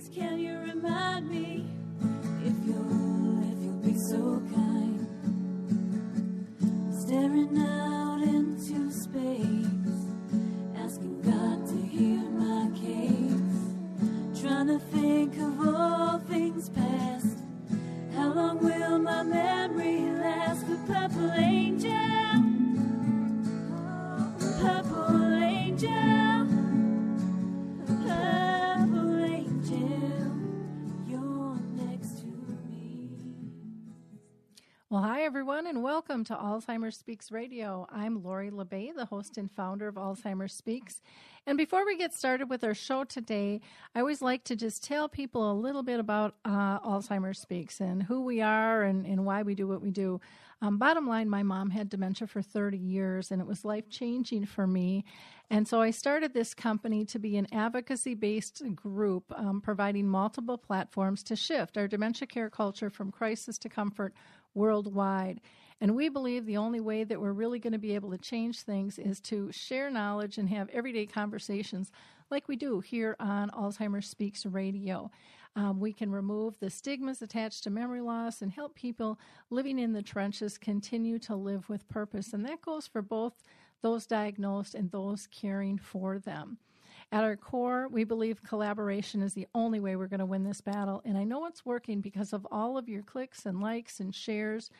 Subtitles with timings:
[0.00, 1.66] Please, can you remind me
[2.42, 5.06] if you'll, if you'll be so kind?
[7.02, 9.98] Staring out into space,
[10.76, 14.40] asking God to hear my case.
[14.40, 17.36] Trying to think of all things past.
[18.14, 20.66] How long will my memory last?
[20.66, 21.90] The purple angel,
[24.62, 26.09] purple angel,
[35.30, 37.86] everyone, and welcome to Alzheimer's Speaks Radio.
[37.88, 41.02] I'm Lori La Bey, the host and founder of Alzheimer's Speaks.
[41.46, 43.60] And before we get started with our show today,
[43.94, 48.02] I always like to just tell people a little bit about uh, Alzheimer's Speaks and
[48.02, 50.20] who we are and, and why we do what we do.
[50.62, 54.46] Um, bottom line, my mom had dementia for 30 years, and it was life changing
[54.46, 55.04] for me.
[55.48, 60.58] And so I started this company to be an advocacy based group um, providing multiple
[60.58, 64.12] platforms to shift our dementia care culture from crisis to comfort
[64.54, 65.40] worldwide.
[65.80, 68.62] And we believe the only way that we're really going to be able to change
[68.62, 71.90] things is to share knowledge and have everyday conversations
[72.30, 75.10] like we do here on Alzheimer's Speaks Radio.
[75.56, 79.92] Um, we can remove the stigmas attached to memory loss and help people living in
[79.92, 82.32] the trenches continue to live with purpose.
[82.32, 83.32] And that goes for both
[83.82, 86.58] those diagnosed and those caring for them.
[87.12, 90.60] At our core, we believe collaboration is the only way we're going to win this
[90.60, 91.02] battle.
[91.04, 94.70] And I know it's working because of all of your clicks and likes and shares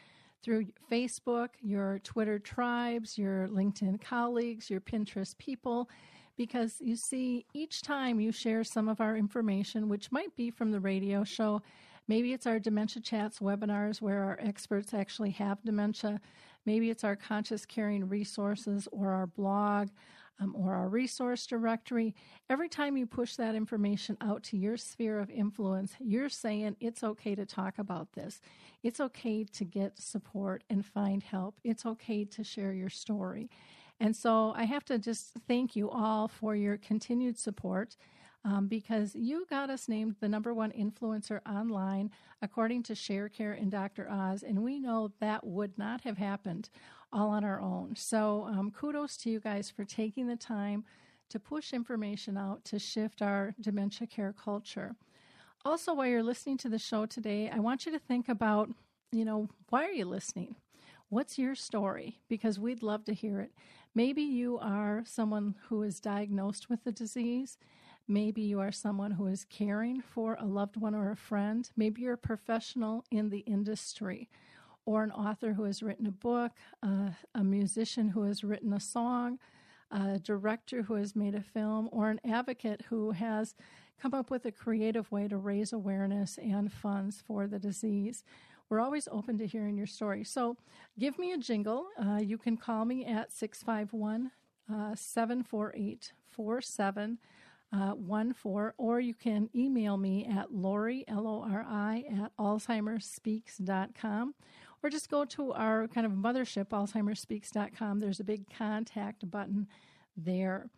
[0.43, 5.91] through Facebook, your Twitter tribes, your LinkedIn colleagues, your Pinterest people.
[6.37, 10.71] Because you see, each time you share some of our information, which might be from
[10.71, 11.61] the radio show,
[12.07, 16.21] maybe it's our Dementia Chats webinars where our experts actually have dementia,
[16.65, 19.89] maybe it's our conscious caring resources or our blog
[20.41, 22.15] um, or our resource directory.
[22.49, 27.05] Every time you push that information out to your sphere of influence, you're saying it's
[27.05, 28.41] okay to talk about this.
[28.83, 31.57] It's okay to get support and find help.
[31.63, 33.51] It's okay to share your story.
[34.01, 37.97] And so I have to just thank you all for your continued support.
[38.43, 43.71] Um, because you got us named the number one influencer online according to ShareCare and
[43.71, 44.11] Dr.
[44.11, 46.71] Oz, and we know that would not have happened
[47.13, 47.95] all on our own.
[47.97, 50.85] So um, kudos to you guys for taking the time
[51.29, 54.97] to push information out to shift our dementia care culture.
[55.65, 58.71] Also, while you're listening to the show today, I want you to think about,
[59.13, 60.57] you know, why are you listening?
[61.09, 62.19] What's your story?
[62.29, 63.53] Because we'd love to hear it.
[63.95, 67.59] Maybe you are someone who is diagnosed with the disease.
[68.11, 71.71] Maybe you are someone who is caring for a loved one or a friend.
[71.77, 74.29] Maybe you're a professional in the industry
[74.85, 76.51] or an author who has written a book,
[76.83, 79.39] uh, a musician who has written a song,
[79.93, 83.55] a director who has made a film, or an advocate who has
[84.03, 88.25] come up with a creative way to raise awareness and funds for the disease.
[88.69, 90.25] We're always open to hearing your story.
[90.25, 90.57] So
[90.99, 91.87] give me a jingle.
[91.97, 94.33] Uh, you can call me at 651
[94.97, 96.13] 748
[97.71, 104.35] 4714, or you can email me at Lori, L O R I, at alzheimersspeaks.com,
[104.83, 108.01] or just go to our kind of mothership, alzheimersspeaks.com.
[108.01, 109.69] There's a big contact button
[110.17, 110.69] there.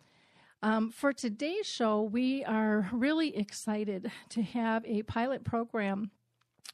[0.63, 6.11] Um, for today's show, we are really excited to have a pilot program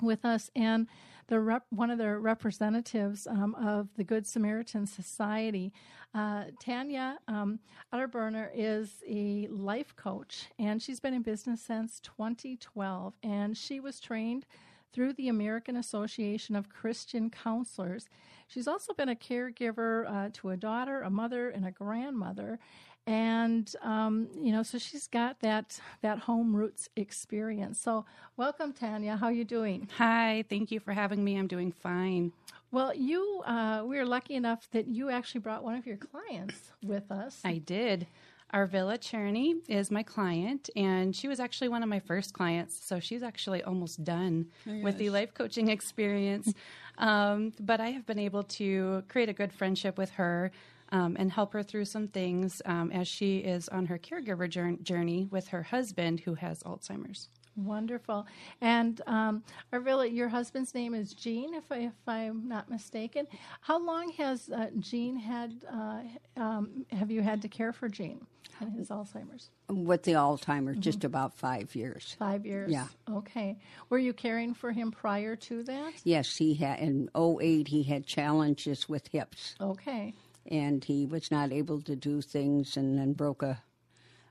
[0.03, 0.87] with us and
[1.29, 5.73] the rep, one of the representatives um, of the Good Samaritan Society.
[6.15, 7.61] Uh, Tanya um,
[7.93, 14.01] Unterbrunner is a life coach, and she's been in business since 2012, and she was
[14.01, 14.47] trained
[14.93, 18.09] through the American Association of Christian Counselors.
[18.47, 22.59] She's also been a caregiver uh, to a daughter, a mother, and a grandmother.
[23.09, 27.81] And um, you know, so she's got that that home roots experience.
[27.81, 28.05] So,
[28.37, 29.17] welcome, Tanya.
[29.17, 29.89] How are you doing?
[29.97, 31.39] Hi, thank you for having me.
[31.39, 32.33] I'm doing fine.
[32.71, 36.71] Well, you uh, we were lucky enough that you actually brought one of your clients
[36.83, 37.41] with us.
[37.45, 38.07] I did.
[38.53, 42.79] Arvilla Cherney is my client, and she was actually one of my first clients.
[42.87, 46.53] So she's actually almost done Oh, with the life coaching experience.
[46.99, 50.51] um, but I have been able to create a good friendship with her
[50.91, 54.49] um, and help her through some things um, as she is on her caregiver
[54.83, 57.29] journey with her husband who has Alzheimer's.
[57.57, 58.27] Wonderful.
[58.61, 59.43] And um,
[59.73, 63.27] Arvilla, your husband's name is Gene, if, I, if I'm not mistaken.
[63.61, 66.03] How long has uh, Gene had, uh,
[66.37, 68.25] um, have you had to care for Gene
[68.61, 69.51] and his Alzheimer's?
[69.69, 72.15] With the Alzheimer's, just about five years.
[72.19, 72.71] Five years?
[72.71, 72.87] Yeah.
[73.11, 73.59] Okay.
[73.91, 75.95] Were you caring for him prior to that?
[76.05, 80.15] Yes, he had in 08 he had challenges with hips, Okay.
[80.49, 83.63] And he was not able to do things, and then broke a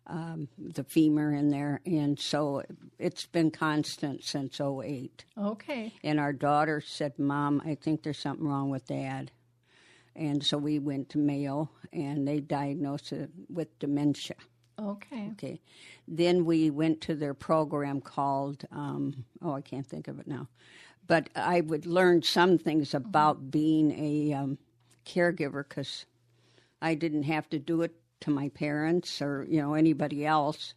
[0.07, 2.63] um, the femur in there, and so
[2.97, 5.25] it's been constant since 08.
[5.37, 5.93] Okay.
[6.03, 9.31] And our daughter said, Mom, I think there's something wrong with dad.
[10.15, 14.35] And so we went to Mayo and they diagnosed it with dementia.
[14.79, 15.29] Okay.
[15.33, 15.61] Okay.
[16.07, 20.47] Then we went to their program called, um, oh, I can't think of it now.
[21.05, 24.57] But I would learn some things about being a um,
[25.07, 26.05] caregiver because
[26.81, 30.73] I didn't have to do it to my parents or, you know, anybody else.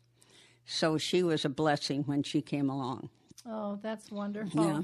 [0.65, 3.11] So she was a blessing when she came along.
[3.47, 4.65] Oh, that's wonderful.
[4.65, 4.83] Yeah.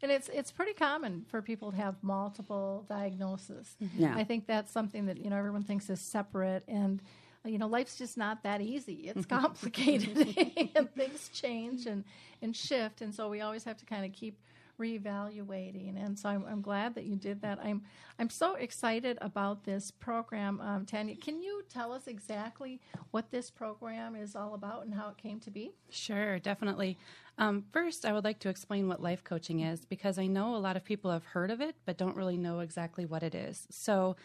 [0.00, 3.76] And it's it's pretty common for people to have multiple diagnoses.
[3.96, 4.14] Yeah.
[4.16, 7.02] I think that's something that you know everyone thinks is separate, and
[7.44, 9.12] you know life's just not that easy.
[9.14, 10.16] It's complicated,
[10.76, 12.04] and things change and
[12.40, 14.38] and shift, and so we always have to kind of keep
[14.78, 16.02] reevaluating.
[16.04, 17.58] And so I'm, I'm glad that you did that.
[17.62, 17.82] I'm
[18.18, 21.16] I'm so excited about this program, um, Tanya.
[21.16, 22.80] Can you tell us exactly
[23.12, 25.72] what this program is all about and how it came to be?
[25.90, 26.98] Sure, definitely.
[27.38, 30.58] Um, first, I would like to explain what life coaching is because I know a
[30.58, 33.66] lot of people have heard of it but don't really know exactly what it is.
[33.70, 34.16] So,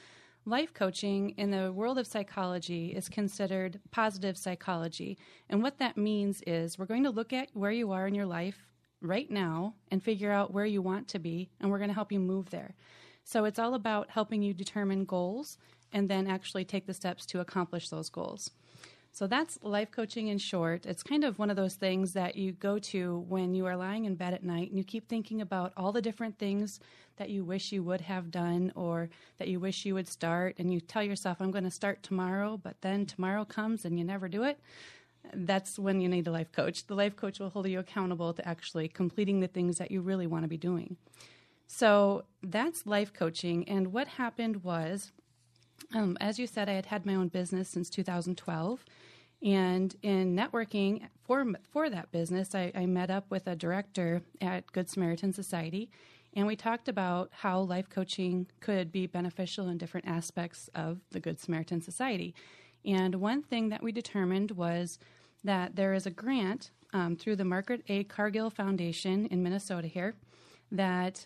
[0.45, 5.17] life coaching in the world of psychology is considered positive psychology.
[5.49, 8.25] And what that means is we're going to look at where you are in your
[8.25, 8.67] life
[9.03, 12.11] right now and figure out where you want to be, and we're going to help
[12.11, 12.73] you move there.
[13.23, 15.57] So, it's all about helping you determine goals
[15.91, 18.51] and then actually take the steps to accomplish those goals.
[19.15, 20.87] So that's life coaching in short.
[20.87, 24.05] It's kind of one of those things that you go to when you are lying
[24.05, 26.79] in bed at night and you keep thinking about all the different things
[27.17, 30.55] that you wish you would have done or that you wish you would start.
[30.57, 34.03] And you tell yourself, I'm going to start tomorrow, but then tomorrow comes and you
[34.03, 34.59] never do it.
[35.33, 36.87] That's when you need a life coach.
[36.87, 40.27] The life coach will hold you accountable to actually completing the things that you really
[40.27, 40.97] want to be doing.
[41.67, 43.67] So that's life coaching.
[43.67, 45.11] And what happened was,
[45.93, 48.85] um, as you said, I had had my own business since 2012.
[49.43, 54.71] And in networking for, for that business, I, I met up with a director at
[54.71, 55.89] Good Samaritan Society,
[56.35, 61.19] and we talked about how life coaching could be beneficial in different aspects of the
[61.19, 62.33] Good Samaritan Society.
[62.85, 64.99] And one thing that we determined was
[65.43, 68.03] that there is a grant um, through the Margaret A.
[68.03, 70.15] Cargill Foundation in Minnesota here
[70.71, 71.25] that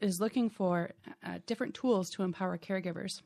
[0.00, 0.90] is looking for
[1.24, 3.22] uh, different tools to empower caregivers.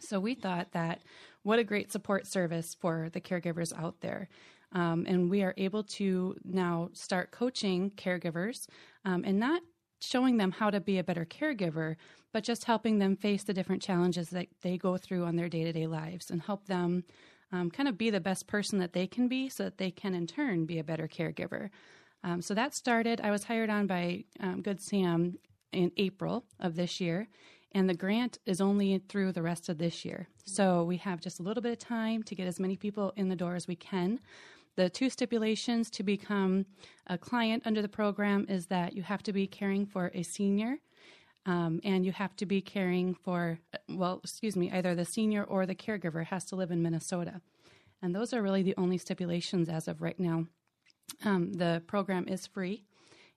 [0.00, 1.00] So we thought that
[1.42, 4.28] what a great support service for the caregivers out there.
[4.72, 8.66] Um, and we are able to now start coaching caregivers
[9.04, 9.62] um, and not
[10.00, 11.96] showing them how to be a better caregiver,
[12.32, 15.64] but just helping them face the different challenges that they go through on their day
[15.64, 17.04] to day lives and help them
[17.52, 20.14] um, kind of be the best person that they can be so that they can
[20.14, 21.70] in turn be a better caregiver.
[22.22, 25.38] Um, so that started, I was hired on by um, Good Sam
[25.72, 27.28] in April of this year
[27.72, 30.28] and the grant is only through the rest of this year.
[30.44, 33.28] So we have just a little bit of time to get as many people in
[33.28, 34.20] the door as we can.
[34.78, 36.64] The two stipulations to become
[37.08, 40.76] a client under the program is that you have to be caring for a senior
[41.46, 43.58] um, and you have to be caring for,
[43.88, 47.40] well, excuse me, either the senior or the caregiver has to live in Minnesota.
[48.00, 50.46] And those are really the only stipulations as of right now.
[51.24, 52.84] Um, the program is free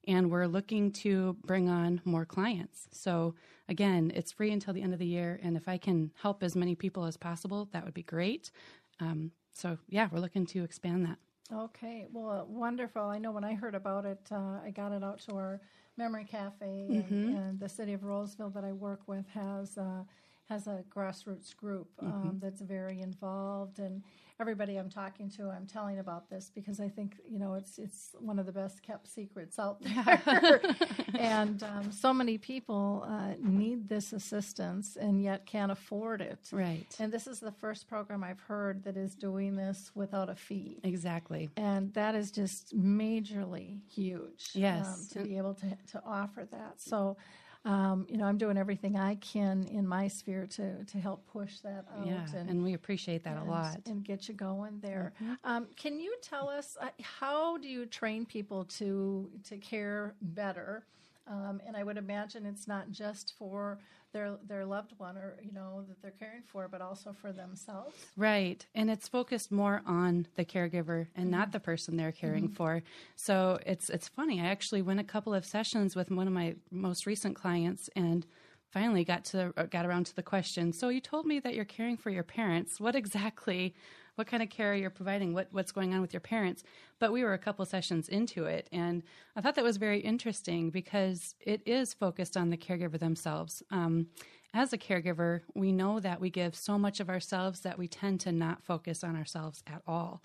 [0.08, 2.88] and we're looking to bring on more clients.
[2.92, 3.34] So,
[3.68, 6.56] again, it's free until the end of the year, and if I can help as
[6.56, 8.52] many people as possible, that would be great.
[9.00, 11.18] Um, so, yeah, we're looking to expand that.
[11.54, 13.02] Okay, well, wonderful.
[13.02, 15.60] I know when I heard about it, uh, I got it out to our
[15.98, 16.66] memory cafe,
[16.96, 17.36] and, Mm-hmm.
[17.38, 20.04] and the city of Roseville that I work with has uh,
[20.46, 22.40] has a grassroots group um, Mm-hmm.
[22.40, 24.02] that's very involved, and
[24.42, 28.16] everybody I'm talking to, I'm telling about this because I think you know it's it's
[28.20, 29.82] one of the best kept secrets out
[30.26, 30.62] there,
[31.20, 36.40] and um, so many people uh, need this assistance and yet can't afford it.
[36.52, 36.88] Right.
[37.00, 40.80] And this is the first program I've heard that is doing this without a fee
[40.84, 41.50] Exactly.
[41.56, 44.50] and that is just majorly huge.
[44.54, 44.88] Yes.
[44.88, 46.82] um, to be able to to offer that.
[46.82, 47.18] So,
[47.64, 51.60] um, you know, I'm doing everything I can in my sphere to to help push
[51.60, 52.08] that out.
[52.08, 53.78] Yeah, and we appreciate that a lot.
[53.78, 53.92] Mm-hmm.
[53.92, 55.14] and get you going there.
[55.44, 60.86] Um, can you tell us uh, how do you train people to to care better?
[61.28, 63.78] Um, and I would imagine it's not just for
[64.14, 67.96] their their loved one or you know that they're caring for, but also for themselves.
[68.18, 68.66] Right.
[68.76, 71.52] And it's focused more on the caregiver and not mm-hmm.
[71.52, 72.54] the person they're caring mm-hmm.
[72.54, 72.84] for.
[73.16, 74.42] So it's it's funny.
[74.42, 78.26] I actually went a couple of sessions with one of my most recent clients and
[78.72, 80.74] finally got to got around to the question.
[80.74, 82.80] So you told me that you're caring for your parents.
[82.80, 83.76] What exactly
[84.22, 85.34] what kind of care you're providing?
[85.34, 86.64] What what's going on with your parents?
[87.00, 89.02] But we were a couple sessions into it and
[89.36, 93.64] I thought that was very interesting because it is focused on the caregiver themselves.
[93.72, 94.10] Um,
[94.54, 98.20] as a caregiver, we know that we give so much of ourselves that we tend
[98.20, 100.22] to not focus on ourselves at all.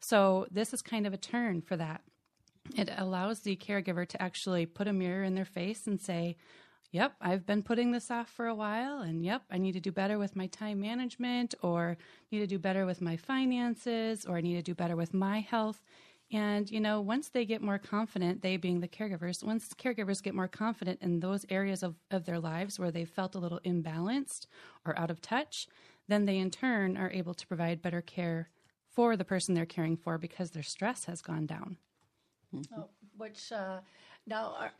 [0.00, 2.00] So, this is kind of a turn for that.
[2.76, 6.36] it allows the caregiver to actually put a mirror in their face and say,
[6.92, 9.92] Yep, I've been putting this off for a while, and yep, I need to do
[9.92, 11.96] better with my time management, or
[12.30, 15.40] need to do better with my finances, or I need to do better with my
[15.40, 15.82] health.
[16.32, 20.34] And, you know, once they get more confident, they being the caregivers, once caregivers get
[20.34, 24.46] more confident in those areas of, of their lives where they felt a little imbalanced
[24.84, 25.68] or out of touch,
[26.08, 28.48] then they in turn are able to provide better care
[28.90, 31.76] for the person they're caring for because their stress has gone down.
[32.76, 33.80] Oh, which uh,
[34.26, 34.70] now,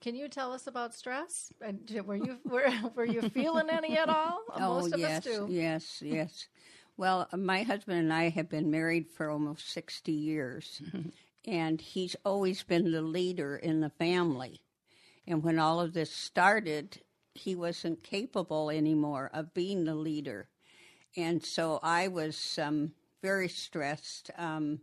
[0.00, 1.52] can you tell us about stress?
[1.60, 4.40] And were you were, were you feeling any at all?
[4.58, 5.46] Most oh, of yes, us do.
[5.48, 6.48] yes, yes.
[6.96, 10.82] Well, my husband and I have been married for almost 60 years,
[11.46, 14.60] and he's always been the leader in the family.
[15.26, 17.00] And when all of this started,
[17.34, 20.48] he wasn't capable anymore of being the leader.
[21.16, 22.92] And so I was um,
[23.22, 24.80] very stressed, um,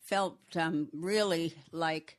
[0.00, 2.18] felt um, really like,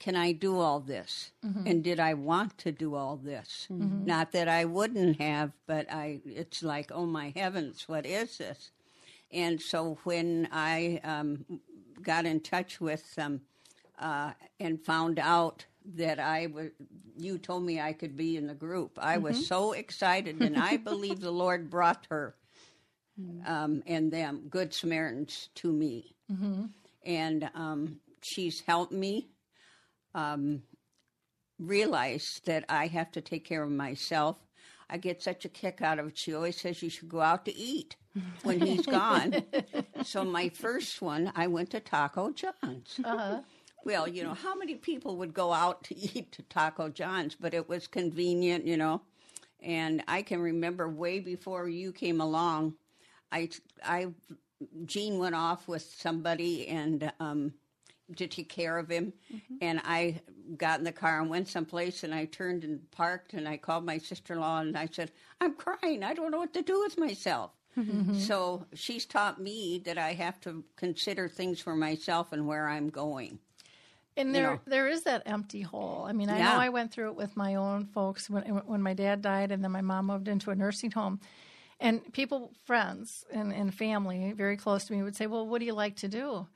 [0.00, 1.30] can I do all this?
[1.66, 3.66] And did I want to do all this?
[4.06, 6.20] Not that I wouldn't have, but I.
[6.24, 8.70] It's like, oh my heavens, what is this?
[9.30, 11.44] And so when I um,
[12.02, 13.42] got in touch with them
[13.98, 16.70] uh, and found out that I was,
[17.16, 18.98] you told me I could be in the group.
[19.00, 22.34] I was so excited, and I believe the Lord brought her
[23.46, 26.14] um, and them, Good Samaritans, to me.
[27.04, 29.28] And um, she's helped me
[30.14, 30.62] um,
[31.58, 34.38] realize that I have to take care of myself.
[34.88, 36.18] I get such a kick out of it.
[36.18, 37.96] She always says you should go out to eat
[38.42, 39.44] when he's gone.
[40.02, 42.98] so my first one, I went to Taco John's.
[43.04, 43.40] Uh-huh.
[43.84, 47.36] Well, you know, how many people would go out to eat to Taco John's?
[47.38, 49.02] But it was convenient, you know.
[49.62, 52.74] And I can remember way before you came along,
[53.30, 53.50] I,
[53.84, 54.08] I,
[54.86, 57.52] Gene went off with somebody and um,
[58.16, 59.12] to take care of him.
[59.60, 60.20] And I
[60.56, 63.84] got in the car and went someplace, and I turned and parked, and I called
[63.84, 66.02] my sister in law, and I said, "I'm crying.
[66.02, 68.14] I don't know what to do with myself." Mm-hmm.
[68.18, 72.88] So she's taught me that I have to consider things for myself and where I'm
[72.90, 73.38] going.
[74.16, 74.60] And there, know.
[74.66, 76.04] there is that empty hole.
[76.06, 76.54] I mean, I Yeah.
[76.54, 79.62] know I went through it with my own folks when when my dad died, and
[79.62, 81.20] then my mom moved into a nursing home.
[81.78, 85.64] And people, friends, and, and family very close to me would say, "Well, what do
[85.64, 86.46] you like to do?"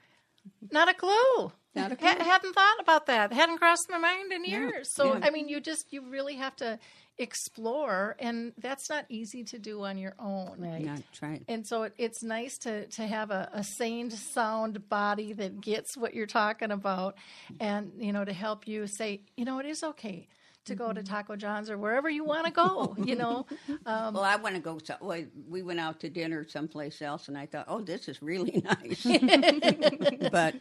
[0.70, 1.52] Not a clue.
[1.74, 2.24] Not a Ha- clue.
[2.24, 3.32] hadn't thought about that.
[3.32, 4.92] Hadn't crossed my mind in years.
[4.92, 5.20] So, yeah.
[5.26, 6.78] I mean, you just you really have to
[7.18, 10.56] explore, and that's not easy to do on your own.
[10.58, 10.84] Right.
[10.84, 11.42] That's right.
[11.48, 15.96] And so it, it's nice to, to have a, a sane, sound body that gets
[15.96, 17.16] what you're talking about
[17.60, 20.28] and, you know, to help you say, you know, it is okay
[20.66, 23.46] to go to Taco John's or wherever you want to go, you know.
[23.86, 24.78] Um, Well, I want to go.
[24.82, 28.22] So, well, we went out to dinner someplace else, and I thought, "Oh, this is
[28.22, 29.04] really nice."
[30.30, 30.54] but,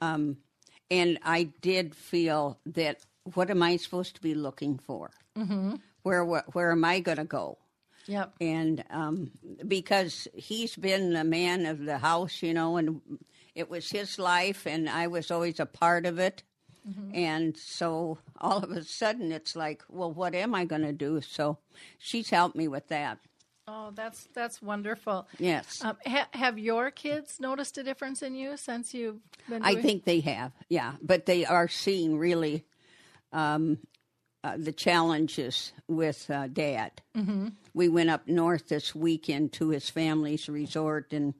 [0.00, 0.36] um,
[0.90, 3.04] and I did feel that.
[3.34, 5.10] What am I supposed to be looking for?
[5.36, 5.74] Mm-hmm.
[6.02, 7.58] Where, where where am I going to go?
[8.06, 8.32] yep.
[8.40, 9.30] And um,
[9.66, 13.00] because he's been the man of the house, you know, and
[13.54, 16.42] it was his life, and I was always a part of it.
[17.14, 21.20] And so all of a sudden, it's like, well, what am I going to do?
[21.20, 21.58] So
[21.98, 23.18] she's helped me with that.
[23.70, 25.28] Oh, that's that's wonderful.
[25.38, 25.84] Yes.
[25.84, 29.62] Um, ha- have your kids noticed a difference in you since you've been?
[29.62, 32.64] I think they have, yeah, but they are seeing really
[33.30, 33.76] um,
[34.42, 37.02] uh, the challenges with uh, Dad.
[37.14, 37.48] Mm-hmm.
[37.74, 41.34] We went up north this weekend to his family's resort, and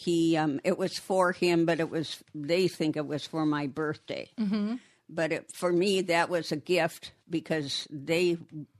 [0.00, 3.66] he um, it was for him, but it was they think it was for my
[3.66, 4.30] birthday.
[4.38, 4.76] Mm-hmm.
[5.10, 8.38] But it, for me, that was a gift because they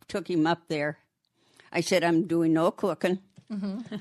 [0.09, 0.97] took him up there.
[1.73, 3.19] I said, "I'm doing no cooking.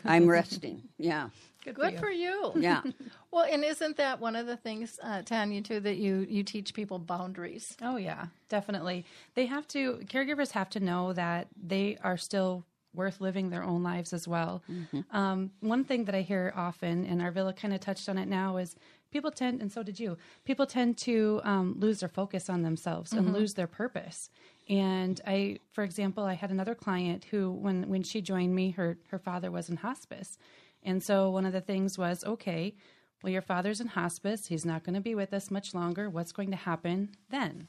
[0.05, 1.29] I'm resting." Yeah,
[1.65, 2.53] Good for you.
[2.55, 2.81] yeah.
[3.31, 6.73] Well, and isn't that one of the things, uh, Tanya, too, that you you teach
[6.73, 7.77] people boundaries?
[7.79, 9.05] Oh yeah, definitely.
[9.35, 13.84] They have to caregivers have to know that they are still worth living their own
[13.84, 14.63] lives as well.
[15.12, 18.58] Um, one thing that I hear often, and Arvilla kind of touched on it now,
[18.58, 18.75] is
[19.12, 20.17] people tend, and so did you.
[20.46, 24.29] People tend to um, lose their focus on themselves and lose their purpose.
[24.67, 28.98] And I, for example, I had another client who, when when she joined me, her
[29.10, 30.38] her father was in hospice,
[30.84, 32.75] and so one of the things was okay.
[33.23, 34.47] Well, your father's in hospice.
[34.47, 36.09] He's not going to be with us much longer.
[36.09, 37.67] What's going to happen then?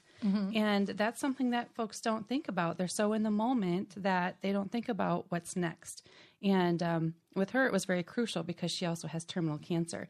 [0.55, 2.79] And that's something that folks don't think about.
[2.79, 6.07] They're so in the moment that they don't think about what's next.
[6.43, 10.09] And um, with her, it was very crucial because she also has terminal cancer.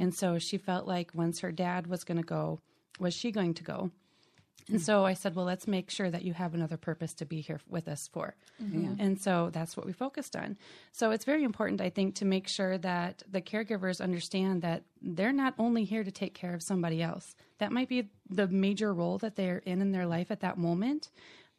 [0.00, 2.60] And so she felt like once her dad was going to go,
[3.00, 3.90] was she going to go?
[4.68, 7.40] And so I said, well, let's make sure that you have another purpose to be
[7.40, 8.36] here with us for.
[8.62, 9.00] Mm-hmm.
[9.00, 10.56] And so that's what we focused on.
[10.92, 15.32] So it's very important, I think, to make sure that the caregivers understand that they're
[15.32, 17.34] not only here to take care of somebody else.
[17.58, 21.10] That might be the major role that they're in in their life at that moment,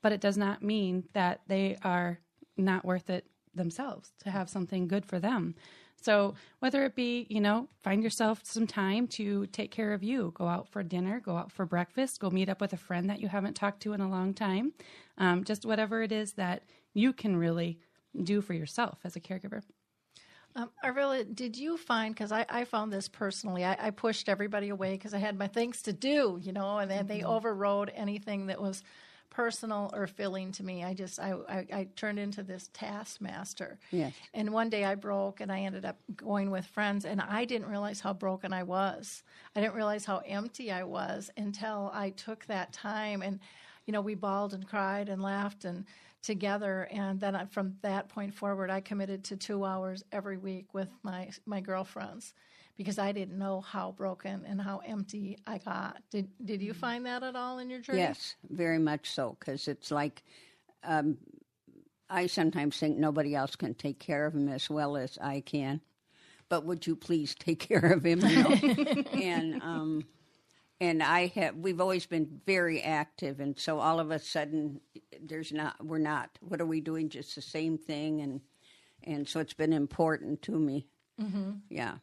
[0.01, 2.19] but it does not mean that they are
[2.57, 5.55] not worth it themselves to have something good for them.
[6.03, 10.33] So whether it be, you know, find yourself some time to take care of you,
[10.36, 13.22] go out for dinner, go out for breakfast, go meet up with a friend that
[13.22, 14.74] you haven't talked to in a long time,
[15.17, 17.79] um, just whatever it is that you can really
[18.22, 19.62] do for yourself as a caregiver.
[20.55, 24.69] Um, Arvilla, did you find, because I, I found this personally, I, I pushed everybody
[24.69, 28.48] away because I had my things to do, you know, and then they overrode anything
[28.48, 28.83] that was
[29.33, 30.83] personal or filling to me.
[30.83, 33.79] I just, I, I, I turned into this taskmaster.
[33.91, 34.13] Yes.
[34.33, 37.67] And one day I broke and I ended up going with friends and I didn't
[37.67, 39.23] realize how broken I was.
[39.55, 43.39] I didn't realize how empty I was until I took that time and,
[43.85, 45.85] you know, we bawled and cried and laughed and
[46.21, 50.73] together and then I, from that point forward I committed to 2 hours every week
[50.73, 52.33] with my my girlfriends
[52.77, 56.01] because I didn't know how broken and how empty I got.
[56.11, 57.99] Did did you find that at all in your journey?
[57.99, 59.37] Yes, very much so.
[59.39, 60.23] Because it's like,
[60.83, 61.17] um,
[62.09, 65.81] I sometimes think nobody else can take care of him as well as I can.
[66.49, 68.21] But would you please take care of him?
[68.21, 68.49] You know?
[69.13, 70.05] and um,
[70.81, 71.55] and I have.
[71.55, 74.81] We've always been very active, and so all of a sudden,
[75.21, 75.83] there's not.
[75.83, 76.37] We're not.
[76.41, 77.09] What are we doing?
[77.09, 78.41] Just the same thing, and
[79.03, 80.87] and so it's been important to me.
[81.21, 81.51] Mm-hmm.
[81.69, 81.95] Yeah.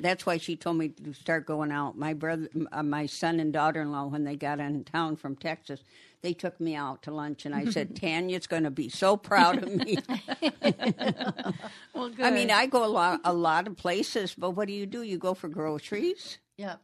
[0.00, 1.96] That's why she told me to start going out.
[1.96, 5.82] My brother, uh, my son and daughter-in-law, when they got in town from Texas,
[6.22, 9.62] they took me out to lunch, and I said, "Tanya's going to be so proud
[9.62, 9.98] of me."
[11.92, 12.24] Well, good.
[12.24, 15.02] I mean, I go a lot, a lot of places, but what do you do?
[15.02, 16.76] You go for groceries, yeah.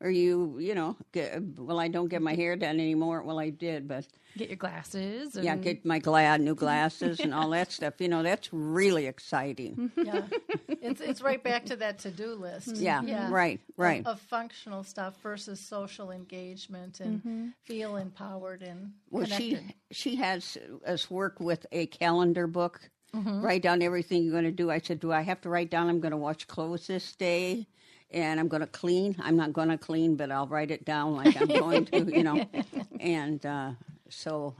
[0.00, 3.22] Or you, you know, get, well, I don't get my hair done anymore.
[3.22, 4.06] Well, I did, but
[4.38, 5.34] Get your glasses.
[5.34, 7.94] And yeah, get my glad new glasses and all that stuff.
[7.98, 9.90] You know, that's really exciting.
[10.08, 10.22] Yeah.
[10.68, 12.68] it's it's right back to that to-do list.
[12.74, 13.08] Mm-hmm.
[13.08, 14.00] Yeah, right, right.
[14.00, 17.48] Of, of functional stuff versus social engagement and mm-hmm.
[17.64, 19.74] feel empowered and Well, connected.
[19.90, 20.56] she she has
[20.86, 22.90] us work with a calendar book.
[23.14, 23.42] Mm-hmm.
[23.42, 24.70] Write down everything you're going to do.
[24.70, 25.88] I said, "Do I have to write down?
[25.88, 27.66] I'm going to wash clothes this day,
[28.10, 29.16] and I'm going to clean.
[29.20, 32.22] I'm not going to clean, but I'll write it down like I'm going to, you
[32.24, 32.44] know."
[33.00, 33.70] And uh,
[34.08, 34.56] so,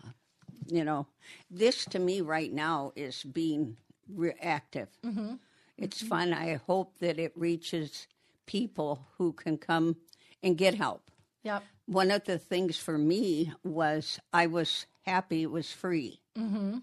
[0.69, 1.07] you know,
[1.51, 3.77] this to me right now is being
[4.13, 4.89] re- active.
[5.77, 6.33] It's fun.
[6.33, 8.07] I hope that it reaches
[8.47, 9.97] people who can come
[10.43, 11.11] and get help
[11.43, 11.63] Yep.
[11.87, 16.21] one of the things for me was I was happy it was free.
[16.37, 16.79] Mm-hmm.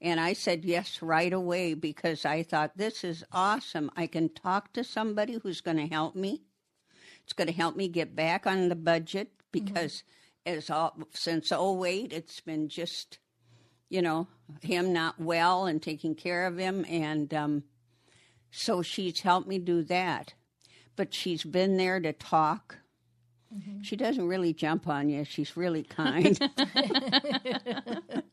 [0.00, 3.90] And I said yes right away because I thought this is awesome.
[3.96, 6.42] I can talk to somebody who's going to help me.
[7.24, 10.04] It's going to help me get back on the budget because
[10.44, 13.18] as all, since 08, it's been just,
[13.88, 14.28] you know,
[14.62, 16.84] him not well and taking care of him.
[16.88, 17.64] And um,
[18.50, 20.34] so she's helped me do that.
[20.94, 22.78] But she's been there to talk.
[23.82, 25.24] She doesn't really jump on you.
[25.24, 26.38] She's really kind.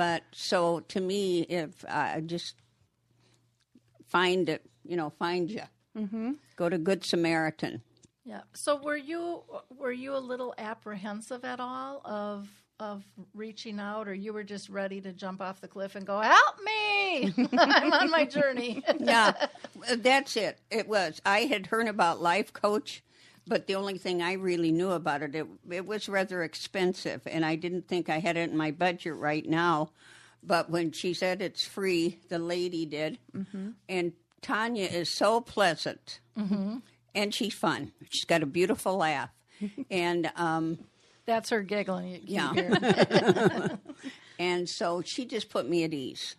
[0.00, 2.54] but so to me, if I just
[4.08, 5.60] find it, you know, find you.
[5.94, 6.32] Mm-hmm.
[6.56, 7.82] Go to Good Samaritan.
[8.24, 8.40] Yeah.
[8.54, 9.42] So were you
[9.76, 14.70] were you a little apprehensive at all of of reaching out, or you were just
[14.70, 17.34] ready to jump off the cliff and go, "Help me!
[17.58, 19.34] I'm on my journey." Yeah,
[19.98, 20.60] that's it.
[20.70, 21.20] It was.
[21.26, 23.02] I had heard about Life Coach,
[23.46, 27.44] but the only thing I really knew about it, it, it was rather expensive, and
[27.44, 29.90] I didn't think I had it in my budget right now.
[30.42, 33.18] But when she said it's free, the lady did,
[33.88, 36.20] and Tanya is so pleasant,
[37.14, 37.92] and she's fun.
[38.08, 39.30] She's got a beautiful laugh,
[39.90, 40.78] and um,
[41.26, 42.12] That's her giggling.
[42.12, 43.68] You Yeah.
[44.38, 46.36] and so she just put me at ease.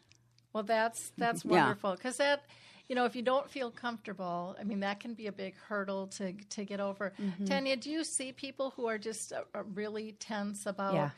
[0.54, 2.44] Well, that's that's wonderful because that,
[2.92, 6.08] you know, if you don't feel comfortable, I mean, that can be a big hurdle
[6.08, 7.14] to to get over.
[7.22, 7.46] Mm-hmm.
[7.46, 11.10] Tanya, do you see people who are just uh, uh, really tense about, Yeah.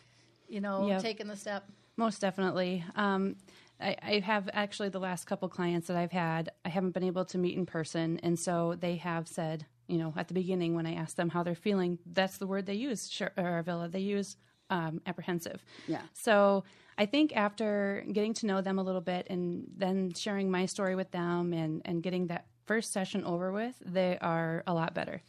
[0.47, 1.01] you know, Yep.
[1.01, 1.67] taking the step?
[1.97, 2.85] Most definitely.
[2.95, 3.37] Um,
[3.81, 7.25] I, I have actually the last couple clients that I've had, I haven't been able
[7.25, 8.19] to meet in person.
[8.21, 11.41] And so they have said, you know, at the beginning when I asked them how
[11.41, 14.37] they're feeling, that's the word they use, sure, Arvilla, they use
[14.69, 15.63] um, apprehensive.
[15.87, 16.01] Yeah.
[16.13, 16.63] So
[16.97, 20.95] I think after getting to know them a little bit and then sharing my story
[20.95, 25.21] with them and, and getting that first session over with, they are a lot better.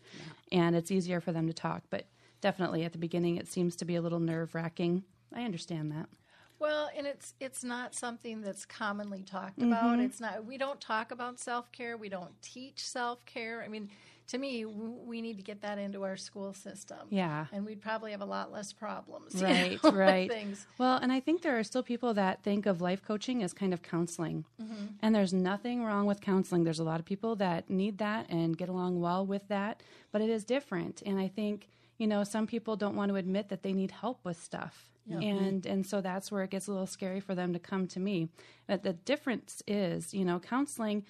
[0.53, 1.83] And it's easier for them to talk.
[1.90, 2.07] But
[2.40, 5.05] definitely at the beginning, it seems to be a little nerve wracking.
[5.35, 6.09] I understand that.
[6.61, 9.94] Well, and it's it's not something that's commonly talked about.
[9.97, 10.03] Mm-hmm.
[10.03, 13.62] It's not we don't talk about self-care, we don't teach self-care.
[13.62, 13.90] I mean,
[14.28, 16.98] to me, we need to get that into our school system.
[17.10, 17.46] Yeah.
[17.52, 19.34] And we'd probably have a lot less problems.
[19.40, 20.30] you Right, know, right.
[20.30, 20.66] Things.
[20.78, 23.74] Well, and I think there are still people that think of life coaching as kind
[23.74, 24.44] of counseling.
[24.60, 24.87] Mm-hmm.
[25.02, 26.64] And there's nothing wrong with counseling.
[26.64, 30.22] There's a lot of people that need that and get along well with that, but
[30.22, 31.02] it is different.
[31.04, 34.24] And I think, you know, some people don't want to admit that they need help
[34.24, 34.90] with stuff.
[35.10, 35.22] Mm-hmm.
[35.22, 38.00] And and so that's where it gets a little scary for them to come to
[38.00, 38.30] me.
[38.66, 41.04] But the difference is, you know, counseling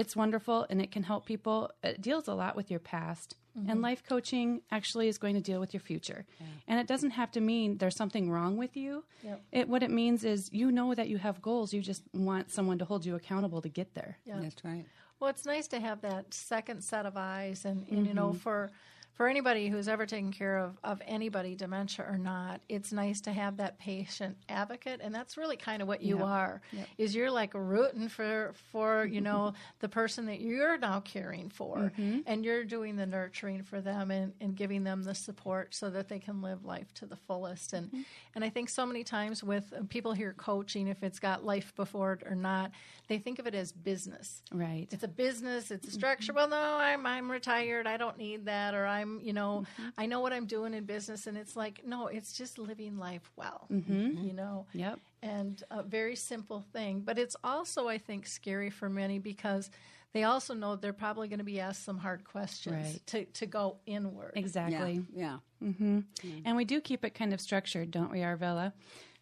[0.00, 1.70] it's wonderful and it can help people.
[1.82, 3.34] It deals a lot with your past.
[3.68, 6.24] And life coaching actually is going to deal with your future.
[6.68, 9.02] And it doesn't have to mean there's something wrong with you.
[9.24, 9.40] Yep.
[9.50, 11.72] It what it means is you know that you have goals.
[11.74, 14.18] You just want someone to hold you accountable to get there.
[14.24, 14.38] Yeah.
[14.40, 14.84] That's right.
[15.18, 18.14] Well, it's nice to have that second set of eyes, and, and you Mm-hmm.
[18.14, 18.70] know, for
[19.18, 23.32] for anybody who's ever taken care of of anybody, dementia or not, it's nice to
[23.32, 26.26] have that patient advocate, and that's really kind of what you Yep.
[26.26, 26.60] are.
[26.98, 31.76] Is you're like rooting for for you know the person that you're now caring for,
[31.98, 32.20] Mm-hmm.
[32.26, 36.08] and you're doing the nurturing for them and, and giving them the support so that
[36.08, 37.72] they can live life to the fullest.
[37.72, 38.02] And Mm-hmm.
[38.36, 42.12] and I think so many times with people hear coaching, if it's got life before
[42.12, 42.70] it or not,
[43.08, 44.86] they think of it as business Right.
[44.92, 48.74] it's a business it's a structure well no i'm i'm retired i don't need that
[48.74, 49.88] or i'm you know mm-hmm.
[49.96, 53.30] i know what i'm doing in business and it's like no it's just living life
[53.36, 54.24] well mm-hmm.
[54.26, 54.98] you know Yep.
[55.22, 59.70] and a very simple thing but it's also i think scary for many because
[60.14, 63.06] they also know they're probably going to be asked some hard questions Right.
[63.08, 65.02] to, to go inward Exactly.
[65.14, 65.38] Yeah.
[65.62, 65.68] Yeah.
[65.68, 66.00] Mm-hmm.
[66.46, 68.72] And we do keep it kind of structured, don't we, Arvilla?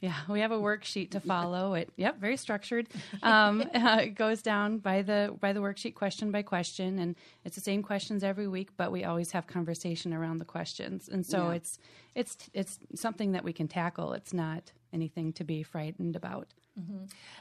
[0.00, 1.74] Yeah, we have a worksheet to follow.
[1.74, 2.88] It, yep, very structured.
[3.22, 7.54] Um, uh, it goes down by the by the worksheet, question by question, and it's
[7.56, 8.70] the same questions every week.
[8.76, 11.56] But we always have conversation around the questions, and so Yeah.
[11.56, 11.78] it's
[12.14, 14.12] it's it's something that we can tackle.
[14.12, 16.48] It's not anything to be frightened about.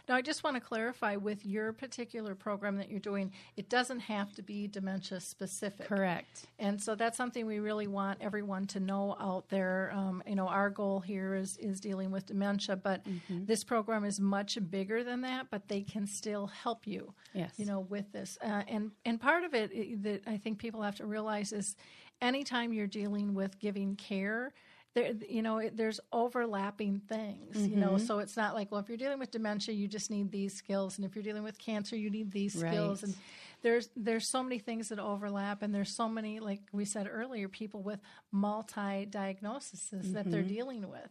[0.07, 3.99] Now, I just want to clarify with your particular program that you're doing, it doesn't
[4.01, 5.87] have to be dementia specific.
[5.87, 6.45] Correct.
[6.59, 9.91] And so that's something we really want everyone to know out there.
[9.93, 13.45] Um, you know, our goal here is is dealing with dementia, but Mm-hmm.
[13.45, 15.47] this program is much bigger than that.
[15.51, 17.13] But they can still help you.
[17.33, 17.53] Yes.
[17.57, 20.95] You know, with this, uh, and and part of it that I think people have
[20.97, 21.75] to realize is,
[22.21, 24.53] anytime you're dealing with giving care.
[24.95, 27.67] There, you know, it, there's overlapping things.
[27.67, 28.05] You know, Mm-hmm.
[28.05, 30.97] so it's not like, well, if you're dealing with dementia, you just need these skills,
[30.97, 33.03] and if you're dealing with cancer, you need these skills, Right.
[33.03, 33.15] and
[33.61, 37.47] there's there's so many things that overlap and there's so many like we said earlier
[37.49, 37.99] people with
[38.31, 41.09] multi diagnoses that they're dealing with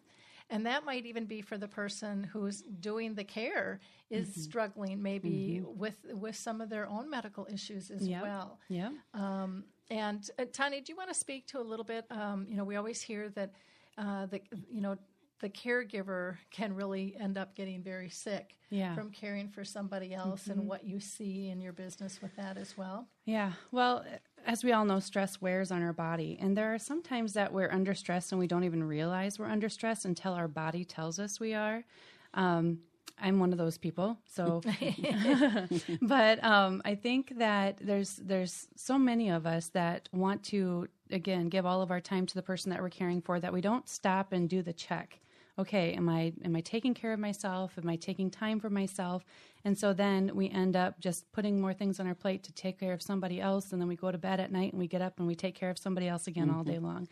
[0.50, 5.60] and that might even be for the person who's doing the care is struggling maybe
[5.64, 8.22] with with some of their own medical issues as Yep.
[8.22, 8.90] well Yeah.
[9.14, 12.06] um, and uh, Tanya, do you want to speak to a little bit?
[12.10, 13.52] Um, you know, we always hear that
[13.98, 14.96] uh, the you know
[15.40, 18.94] the caregiver can really end up getting very sick Yeah.
[18.94, 22.78] from caring for somebody else, and what you see in your business with that as
[22.78, 23.08] well.
[23.26, 23.52] Yeah.
[23.70, 24.04] Well,
[24.46, 26.38] as we all know, stress wears on our body.
[26.40, 29.46] And there are some times that we're under stress and we don't even realize we're
[29.50, 31.84] under stress until our body tells us we are.
[32.32, 32.78] Um,
[33.18, 34.18] I'm one of those people.
[34.26, 34.60] So,
[36.02, 41.48] but um, I think that there's there's so many of us that want to again
[41.48, 43.88] give all of our time to the person that we're caring for that we don't
[43.88, 45.20] stop and do the check.
[45.56, 47.78] Okay, am I am I taking care of myself?
[47.80, 49.24] Am I taking time for myself?
[49.64, 52.80] And so then we end up just putting more things on our plate to take
[52.80, 55.00] care of somebody else, and then we go to bed at night and we get
[55.00, 57.08] up and we take care of somebody else again all day long.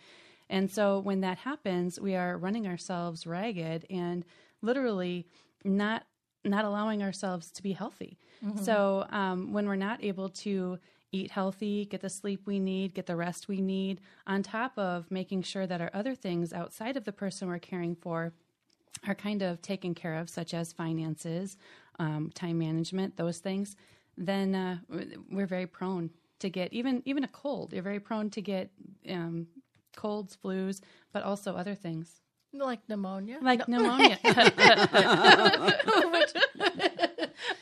[0.51, 4.25] And so when that happens, we are running ourselves ragged and
[4.61, 5.27] literally
[5.65, 6.07] not
[6.45, 8.19] not allowing ourselves to be healthy.
[8.65, 10.79] So um, when we're not able to
[11.13, 15.09] eat healthy, get the sleep we need, get the rest we need, on top of
[15.11, 18.33] making sure that our other things outside of the person we're caring for
[19.07, 21.57] are kind of taken care of, such as finances,
[22.01, 23.77] um, time management, those things,
[24.17, 24.79] then uh,
[25.31, 27.73] we're very prone to get even even a cold.
[27.73, 28.71] You're very prone to get
[29.09, 29.47] um,
[29.95, 30.81] colds, flus,
[31.13, 32.22] but also other things
[32.55, 34.19] Like pneumonia, like pneumonia.
[36.13, 36.33] which,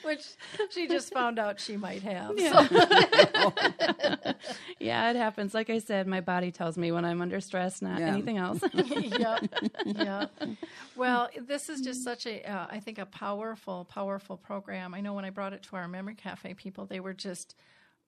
[0.02, 0.24] which
[0.70, 2.38] she just found out she might have.
[2.38, 3.52] So-
[4.80, 5.54] yeah, it happens.
[5.54, 8.08] Like I said, my body tells me when I'm under stress, not Yeah.
[8.08, 8.60] anything else.
[8.74, 9.44] yep,
[9.86, 10.32] yep.
[10.96, 14.92] Well, this is just such a, uh, I think, a powerful, powerful program.
[14.94, 17.54] I know when I brought it to our memory cafe people, they were just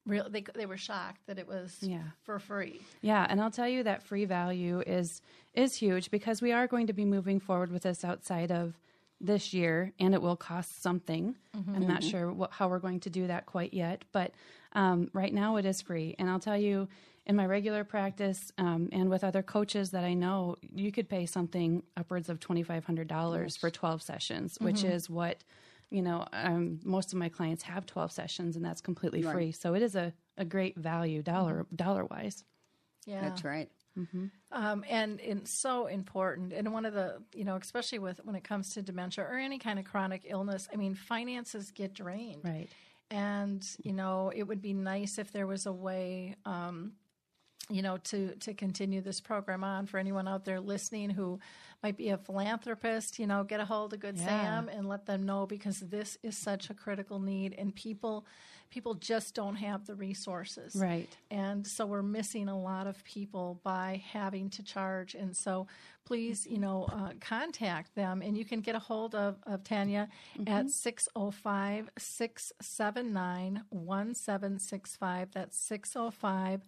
[0.06, 0.28] real.
[0.28, 2.02] They they were shocked that it was Yeah.
[2.22, 2.80] for free.
[3.00, 5.22] Yeah, and I'll tell you that free value is
[5.54, 8.78] is huge because we are going to be moving forward with this outside of
[9.20, 11.36] this year, and it will cost something.
[11.54, 14.32] I'm not sure what, how we're going to do that quite yet, but
[14.72, 16.16] um, right now it is free.
[16.18, 16.88] And I'll tell you,
[17.24, 21.26] in my regular practice um, and with other coaches that I know, you could pay
[21.26, 25.44] something upwards of twenty five hundred dollars for twelve sessions, which is what.
[25.92, 29.52] You know, um, most of my clients have 12 sessions, and that's completely free.
[29.52, 32.44] So it is a, a great value dollar dollar wise.
[33.06, 33.20] Yeah.
[33.20, 33.68] That's right.
[34.52, 36.52] um, and and so important.
[36.54, 39.58] And one of the you know, especially with when it comes to dementia or any
[39.58, 42.68] kind of chronic illness, I mean, finances get drained, Right.
[43.10, 46.36] And you know, it would be nice if there was a way.
[46.46, 46.92] Um,
[47.72, 51.40] you know, to to continue this program on for anyone out there listening who
[51.82, 54.26] might be a philanthropist, you know, get a hold of Good Yeah.
[54.26, 58.26] Sam and let them know because this is such a critical need and people
[58.72, 60.74] people just don't have the resources.
[60.74, 61.06] Right.
[61.30, 65.14] And so we're missing a lot of people by having to charge.
[65.14, 65.66] And so
[66.06, 68.22] please, you know, uh, contact them.
[68.22, 70.08] And you can get a hold of, of Tanya
[70.46, 75.28] at 605 679 1765.
[75.32, 76.62] That's 605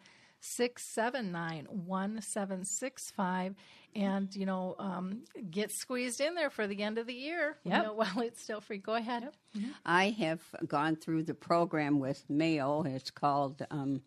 [0.45, 3.55] 679 1765.
[3.97, 7.71] And, you know, um, get squeezed in there for the end of the year you
[7.71, 8.79] know, while it's still free.
[8.79, 9.29] Go ahead.
[9.87, 12.83] I have gone through the program with Mayo.
[12.83, 14.03] It's called, um,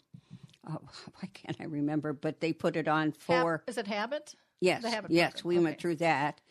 [0.69, 0.79] oh,
[1.19, 2.13] why can't I remember?
[2.13, 3.63] But they put it on Hab- for.
[3.67, 4.35] is it Habit?
[4.59, 5.57] Yes, The Habit yes, program.
[5.57, 6.41] we went through that,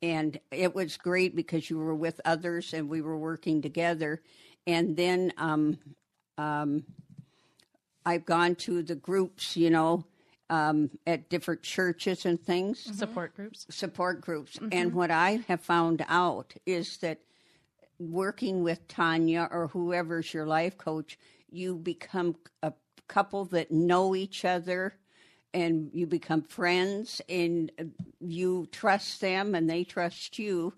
[0.00, 4.22] and it was great because you were with others and we were working together.
[4.68, 5.78] And then um,
[6.38, 6.84] um,
[8.06, 10.04] I've gone to the groups, you know,
[10.48, 12.94] um, at different churches and things, mm-hmm.
[12.94, 13.66] Support groups.
[13.68, 14.56] support groups.
[14.56, 14.68] Mm-hmm.
[14.70, 17.18] And what I have found out is that
[17.98, 21.18] working with Tanya or whoever's your life coach,
[21.50, 22.72] you become a
[23.08, 24.94] couple that know each other
[25.52, 27.72] and you become friends and
[28.20, 30.74] you trust them and they trust you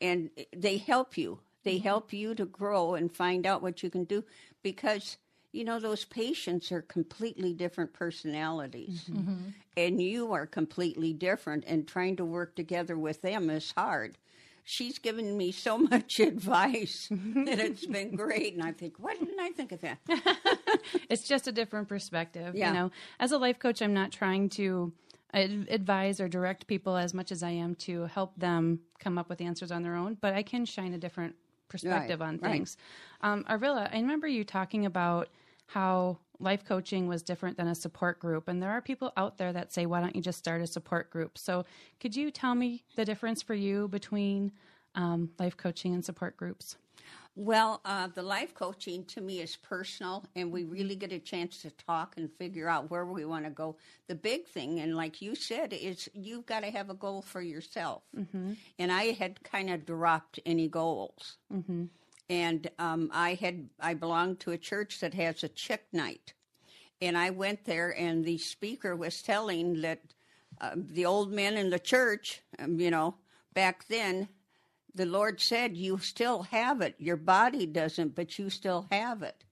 [0.00, 1.38] and they help you.
[1.62, 1.84] They mm-hmm.
[1.84, 4.24] help you to grow and find out what you can do
[4.62, 5.18] because
[5.54, 9.30] you know those patients are completely different personalities mm-hmm.
[9.30, 9.48] Mm-hmm.
[9.76, 14.18] and you are completely different and trying to work together with them is hard
[14.64, 17.44] she's given me so much advice mm-hmm.
[17.44, 19.98] that it's been great and i think why didn't i think of that
[21.08, 22.54] it's just a different perspective.
[22.54, 22.68] Yeah.
[22.68, 24.92] You know, as a life coach, I'm not trying to
[25.32, 29.40] advise or direct people as much as I am to help them come up with
[29.40, 31.34] answers on their own, but I can shine a different
[31.68, 32.52] perspective Right, on right.
[32.52, 32.76] things.
[33.20, 35.28] Um, Arvilla, I remember you talking about
[35.66, 38.48] how life coaching was different than a support group.
[38.48, 41.10] And there are people out there that say, why don't you just start a support
[41.10, 41.38] group?
[41.38, 41.64] So
[42.00, 44.52] could you tell me the difference for you between
[44.94, 46.76] um, life coaching and support groups?
[47.36, 51.62] Well, uh, the life coaching to me is personal, and we really get a chance
[51.62, 53.76] to talk and figure out where we want to go.
[54.06, 57.40] The big thing, and like you said, is you've got to have a goal for
[57.40, 58.02] yourself.
[58.78, 61.38] And I had kind of dropped any goals.
[62.30, 66.32] And um, I had I belonged to a church that has a chick night,
[67.00, 70.00] and I went there, and the speaker was telling that
[70.60, 73.16] uh, the old men in the church, um, you know,
[73.52, 74.28] back then
[74.94, 76.94] the Lord said, You still have it.
[76.98, 79.44] Your body doesn't, but you still have it.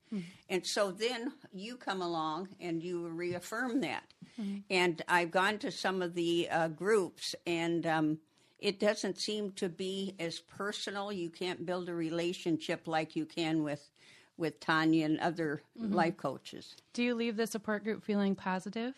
[0.48, 4.04] And so then you come along and you reaffirm that.
[4.70, 8.18] And I've gone to some of the uh, groups, and um,
[8.62, 11.12] it doesn't seem to be as personal.
[11.12, 13.90] You can't build a relationship like you can with,
[14.36, 15.92] with Tanya and other mm-hmm.
[15.92, 16.76] life coaches.
[16.92, 18.94] Do you leave the support group feeling positive?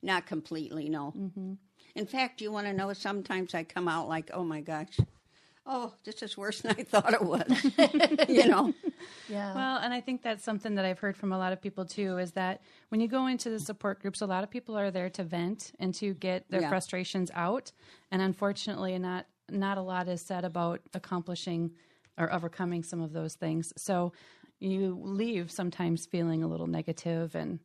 [0.00, 1.12] Not completely, no.
[1.16, 1.54] Mm-hmm.
[1.96, 4.96] In fact, you want to know, sometimes I come out like, oh my gosh,
[5.66, 7.64] oh, this is worse than I thought it was.
[8.28, 8.74] you know?
[9.28, 9.54] Yeah.
[9.54, 12.18] Well, and I think that's something that I've heard from a lot of people too
[12.18, 15.08] is that when you go into the support groups, a lot of people are there
[15.10, 16.68] to vent and to get their Yeah.
[16.68, 17.72] frustrations out.
[18.10, 21.72] And unfortunately, not not a lot is said about accomplishing
[22.16, 23.72] or overcoming some of those things.
[23.76, 24.12] So
[24.60, 27.58] you leave sometimes feeling a little negative and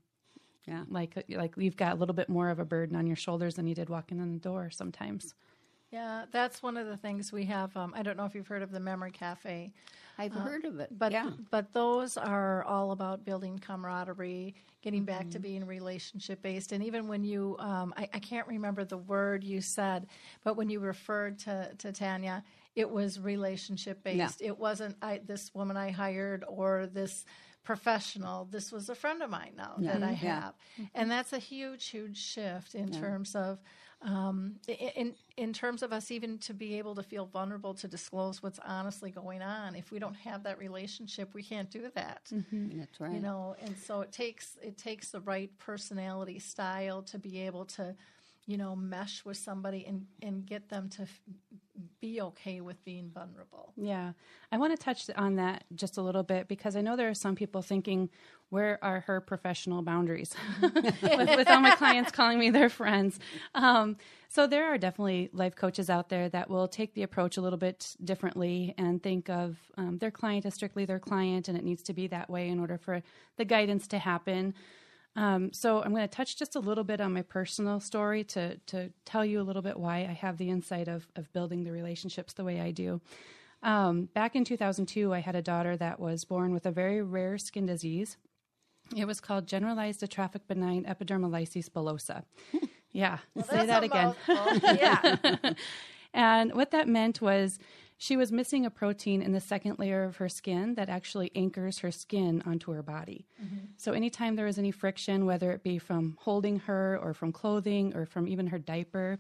[0.66, 0.84] Yeah.
[0.90, 3.68] like like you've got a little bit more of a burden on your shoulders than
[3.68, 5.34] you did walking in the door sometimes.
[5.92, 7.76] Yeah, that's one of the things we have.
[7.78, 9.72] Um, I don't know if you've heard of the Memory Cafe,
[10.18, 10.90] I've heard of it.
[10.98, 11.30] but yeah.
[11.52, 17.08] but those are all about building camaraderie, getting back to being relationship based, and even
[17.08, 20.08] when you, um, I, I can't remember the word you said,
[20.44, 22.44] but when you referred to to Tanya,
[22.76, 24.42] it was relationship based.
[24.42, 27.24] It wasn't I this woman I hired or this
[27.64, 28.46] professional.
[28.46, 30.42] This was a friend of mine now that I Yeah.
[30.42, 30.54] have,
[30.96, 33.62] and that's a huge, huge shift in terms of
[34.02, 38.44] um, in in terms of us even to be able to feel vulnerable to disclose
[38.44, 39.76] what's honestly going on.
[39.76, 42.22] If we don't have that relationship, we can't do that.
[42.78, 43.14] That's right.
[43.14, 47.66] You know, and so it takes it takes the right personality style to be able
[47.66, 47.96] to,
[48.48, 51.22] you know, mesh with somebody and and get them to f-
[52.00, 53.74] be okay with being vulnerable.
[53.76, 54.14] Yeah.
[54.52, 57.14] I want to touch on that just a little bit because I know there are
[57.14, 58.10] some people thinking,
[58.50, 60.34] where are her professional boundaries?
[60.62, 63.20] with, with, all my clients calling me their friends.
[63.54, 63.98] Um,
[64.30, 67.60] so there are definitely life coaches out there that will take the approach a little
[67.60, 71.84] bit differently and think of um, their client as strictly their client, and it needs
[71.84, 73.04] to be that way in order for
[73.36, 74.54] the guidance to happen.
[75.18, 78.58] Um, so I'm going to touch just a little bit on my personal story to
[78.68, 81.72] to tell you a little bit why I have the insight of of building the
[81.72, 83.02] relationships the way I do.
[83.64, 87.40] Um, back in 2002, I had a daughter that was born with a very rare
[87.40, 88.18] skin disease.
[88.96, 92.24] It was called generalized atrophic benign epidermolysis bullosa.
[92.92, 94.14] yeah, Well, say that again.
[94.28, 95.54] yeah.
[96.14, 97.60] And what that meant was
[97.98, 101.80] she was missing a protein in the second layer of her skin that actually anchors
[101.80, 103.26] her skin onto her body.
[103.44, 103.66] Mm-hmm.
[103.78, 107.96] So anytime there was any friction, whether it be from holding her or from clothing
[107.96, 109.18] or from even her diaper,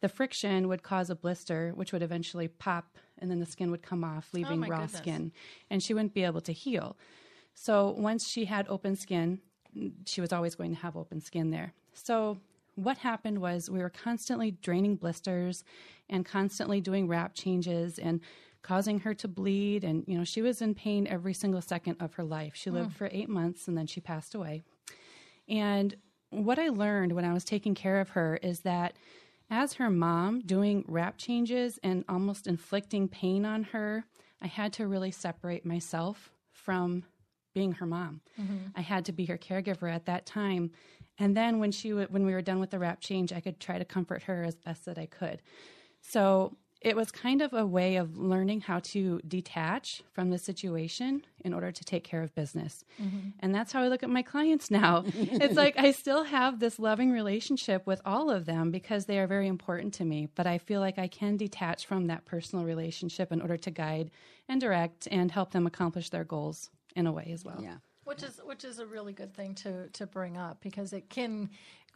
[0.00, 3.82] the friction would cause a blister, which would eventually pop, and then the skin would
[3.82, 4.98] come off, oh leaving my raw goodness.
[4.98, 5.32] skin,
[5.70, 6.96] and she wouldn't be able to heal.
[7.54, 9.40] So once she had open skin,
[10.06, 11.74] she was always going to have open skin there.
[11.92, 12.38] So
[12.74, 15.64] what happened was we were constantly draining blisters
[16.08, 18.20] and constantly doing wrap changes and
[18.62, 22.14] causing her to bleed and you know she was in pain every single second of
[22.14, 22.54] her life.
[22.54, 22.96] She lived mm.
[22.96, 24.62] for 8 months and then she passed away.
[25.48, 25.96] And
[26.30, 28.94] what I learned when I was taking care of her is that
[29.50, 34.04] as her mom, doing wrap changes and almost inflicting pain on her,
[34.40, 37.04] I had to really separate myself from
[37.54, 38.20] being her mom.
[38.40, 38.56] Mm-hmm.
[38.76, 40.70] I had to be her caregiver at that time.
[41.18, 43.60] And then when she w- when we were done with the wrap change, I could
[43.60, 45.40] try to comfort her as best that I could.
[46.00, 51.24] So it was kind of a way of learning how to detach from the situation
[51.42, 52.84] in order to take care of business.
[53.02, 53.30] Mm-hmm.
[53.40, 55.02] And that's how I look at my clients now.
[55.14, 59.26] it's like I still have this loving relationship with all of them because they are
[59.26, 63.32] very important to me, but I feel like I can detach from that personal relationship
[63.32, 64.10] in order to guide
[64.46, 67.58] and direct and help them accomplish their goals in a way as well.
[67.60, 67.76] Yeah.
[68.04, 71.50] which is which is a really good thing to to bring up because it can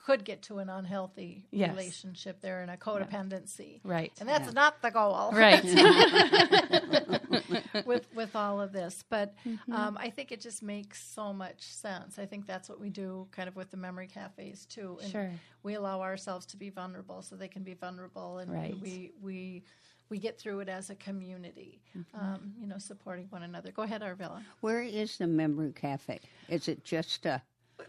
[0.06, 1.70] could get to an unhealthy Yes.
[1.70, 3.80] relationship there and a codependency.
[3.84, 4.10] Right.
[4.20, 5.30] And that's not the goal.
[5.32, 5.62] Right.
[7.86, 9.04] with with all of this.
[9.08, 9.72] But Mm-hmm.
[9.72, 12.18] um, I think it just makes so much sense.
[12.18, 14.98] I think that's what we do kind of with the memory cafes too.
[15.02, 15.30] And Sure.
[15.62, 18.78] We allow ourselves to be vulnerable so they can be vulnerable and Right.
[18.80, 19.64] we we
[20.10, 22.18] we get through it as a community, Mm-hmm.
[22.24, 23.72] um, you know, supporting one another.
[23.72, 24.42] Go ahead, Arvilla.
[24.60, 26.20] Where is the memory cafe?
[26.48, 27.38] Is it just uh,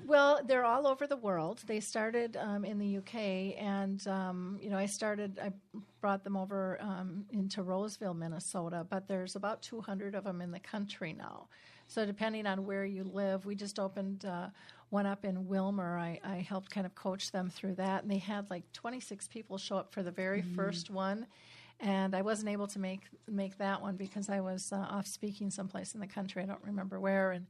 [0.05, 1.61] Well, they're all over the world.
[1.67, 3.15] They started um, in the UK,
[3.61, 5.39] and um, you know, I started.
[5.43, 5.51] I
[6.01, 10.59] brought them over um, into Roseville, Minnesota, but there's about 200 of them in the
[10.59, 11.47] country now.
[11.87, 14.47] So depending on where you live, we just opened uh,
[14.91, 15.99] one up in Willmar.
[15.99, 19.57] I, I helped kind of coach them through that, and they had like 26 people
[19.57, 21.27] show up for the very first one.
[21.79, 25.49] And I wasn't able to make make that one because I was uh, off speaking
[25.49, 26.43] someplace in the country.
[26.43, 27.31] I don't remember where.
[27.31, 27.45] And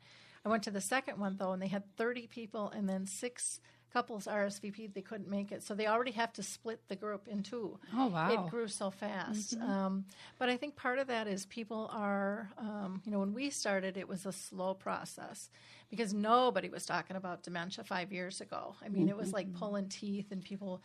[0.46, 3.60] I went to the second one though, and they had 30 people, and then six
[3.92, 4.94] couples RSVP'd.
[4.94, 7.80] They couldn't make it, so they already have to split the group in two.
[7.96, 8.32] Oh, wow.
[8.32, 9.58] It grew so fast.
[9.58, 10.06] Um,
[10.38, 13.98] but I think part of that is people are, um, you know, when we started,
[13.98, 15.50] it was a slow process
[15.90, 18.76] because nobody was talking about dementia five years ago.
[18.86, 20.82] I mean, it was like pulling teeth, and people,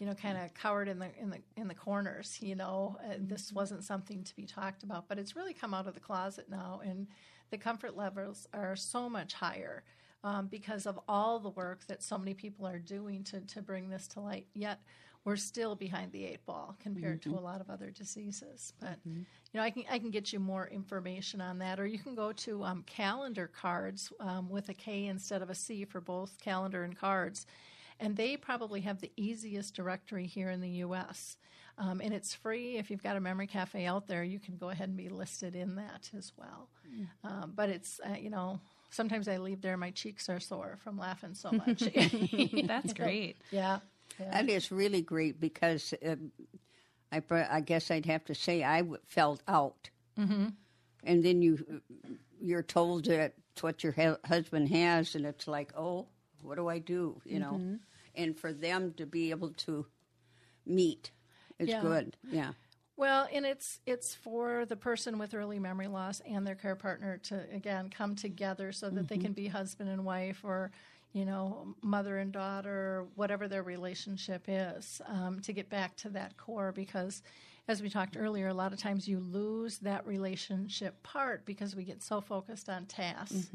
[0.00, 2.38] you know, kind of cowered in the in the in the corners.
[2.40, 5.86] You know, uh, this wasn't something to be talked about, but it's really come out
[5.86, 7.06] of the closet now, and
[7.50, 9.84] the comfort levels are so much higher.
[10.24, 13.88] Um, because of all the work that so many people are doing to, to bring
[13.88, 14.80] this to light, yet
[15.24, 18.72] we're still behind the eight ball compared to a lot of other diseases.
[18.80, 18.98] But
[19.52, 22.14] you know, I can I can get you more information on that, or you can
[22.14, 26.40] go to um, calendar cards um, with a K instead of a C for both
[26.40, 27.46] calendar and cards,
[28.00, 31.36] and they probably have the easiest directory here in the U.S.
[31.78, 32.76] Um, and it's free.
[32.76, 35.54] If you've got a memory cafe out there, you can go ahead and be listed
[35.54, 36.68] in that as well.
[37.24, 38.60] Um, but it's uh, you know.
[38.88, 41.80] Sometimes I leave there, my cheeks are sore from laughing so much.
[41.80, 43.36] That's great.
[43.50, 43.80] yeah.
[44.18, 44.30] yeah.
[44.30, 46.14] That is really great because uh,
[47.12, 50.48] I, I guess I'd have to say I felt out, mm-hmm.
[51.04, 51.82] and then you
[52.40, 56.06] you're told that it's what your husband has, and it's like, oh,
[56.42, 57.20] what do I do?
[57.24, 57.78] You know,
[58.16, 59.86] and for them to be able to
[60.64, 61.10] meet,
[61.58, 61.80] it's Yeah.
[61.80, 62.16] good.
[62.30, 62.52] Yeah,
[62.96, 67.18] Well, and it's it's for the person with early memory loss and their care partner
[67.24, 70.70] to again come together so that they can be husband and wife or
[71.12, 76.36] you know mother and daughter, whatever their relationship is, um, to get back to that
[76.36, 77.22] core because.
[77.68, 81.82] As we talked earlier, a lot of times you lose that relationship part because we
[81.82, 83.50] get so focused on tasks,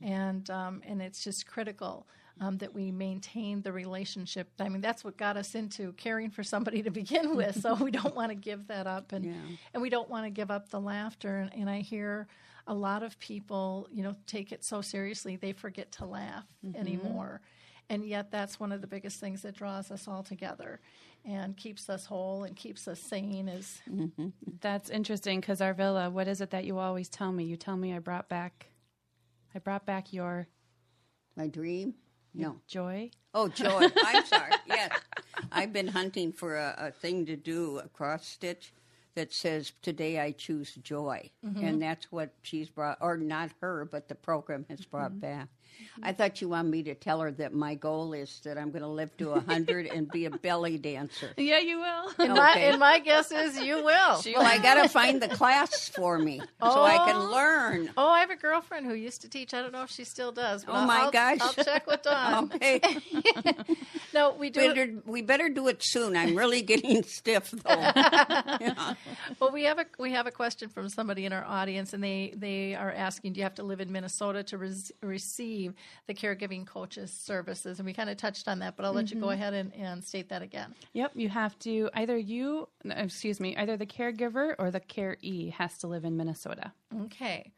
[0.00, 2.06] and um, and it's just critical
[2.40, 4.48] um, that we maintain the relationship.
[4.58, 7.60] I mean, that's what got us into caring for somebody to begin with.
[7.60, 9.32] so we don't want to give that up, and Yeah.
[9.74, 11.38] and we don't want to give up the laughter.
[11.38, 12.26] And, and I hear
[12.66, 17.40] a lot of people, you know, take it so seriously they forget to laugh anymore.
[17.88, 20.78] And yet, that's one of the biggest things that draws us all together
[21.24, 23.48] and keeps us whole and keeps us sane.
[23.48, 23.82] Is
[24.60, 27.44] That's interesting because Arvilla, what is it that you always tell me?
[27.44, 28.68] You tell me I brought back,
[29.54, 30.46] I brought back your
[31.36, 31.94] My dream?
[32.34, 32.60] No.
[32.66, 33.10] joy.
[33.34, 33.86] Oh, joy.
[34.04, 34.52] I'm sorry.
[34.66, 34.98] Yes.
[35.52, 38.72] I've been hunting for a, a thing to do, a cross stitch
[39.14, 41.30] that says, Today I choose joy.
[41.44, 41.64] Mm-hmm.
[41.64, 45.20] And that's what she's brought, or not her, but the program has brought mm-hmm.
[45.20, 45.48] back.
[45.94, 46.04] Mm-hmm.
[46.04, 48.82] I thought you wanted me to tell her that my goal is that I'm going
[48.82, 51.30] to live to 100 and be a belly dancer.
[51.36, 52.10] Yeah, you will.
[52.18, 53.84] and, my, and my guess is you will.
[53.84, 57.30] Well, I got to find the class for me so I can Oh.
[57.32, 57.90] learn.
[57.96, 59.52] Oh, I have a girlfriend who used to teach.
[59.54, 60.64] I don't know if she still does.
[60.64, 61.38] But Oh, I'll- my I'll, gosh.
[61.40, 62.50] I'll check with Dawn.
[62.54, 62.80] Okay.
[64.12, 64.60] No, we do.
[64.60, 66.16] better, we better do it soon.
[66.16, 67.92] I'm really getting stiff, though.
[69.38, 72.32] Well, we have a we have a question from somebody in our audience, and they
[72.36, 75.59] they are asking, do you have to live in Minnesota to res- receive
[76.06, 77.78] the caregiving coaches services?
[77.78, 80.02] And we kind of touched on that, but I'll let you go ahead and, and
[80.02, 80.74] state that again.
[80.92, 85.78] Yep, you have to either you, excuse me, either the caregiver or the caree has
[85.78, 86.72] to live in Minnesota.
[87.04, 87.52] Okay.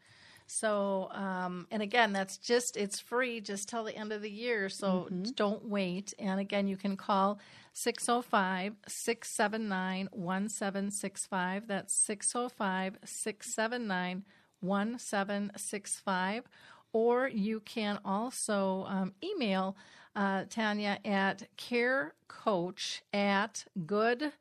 [0.46, 4.68] So, um, and again, that's just, it's free just till the end of the year.
[4.68, 6.12] So don't wait.
[6.18, 7.38] And again, you can call
[7.72, 11.68] 605 679 1765.
[11.68, 14.24] That's 605 679
[14.60, 16.44] 1765.
[16.92, 19.76] Or you can also um, email
[20.14, 24.32] uh, Tanya at carecoach at good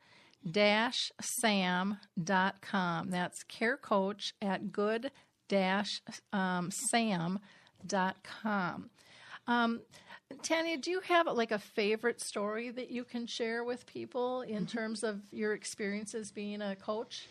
[1.22, 1.99] sam.com.
[3.10, 5.12] That's carecoach at good
[5.47, 6.02] dash
[6.34, 7.39] sam.com.
[9.47, 9.82] Um,
[10.43, 14.66] Tanya, do you have like a favorite story that you can share with people in
[14.66, 17.28] terms of your experiences being a coach?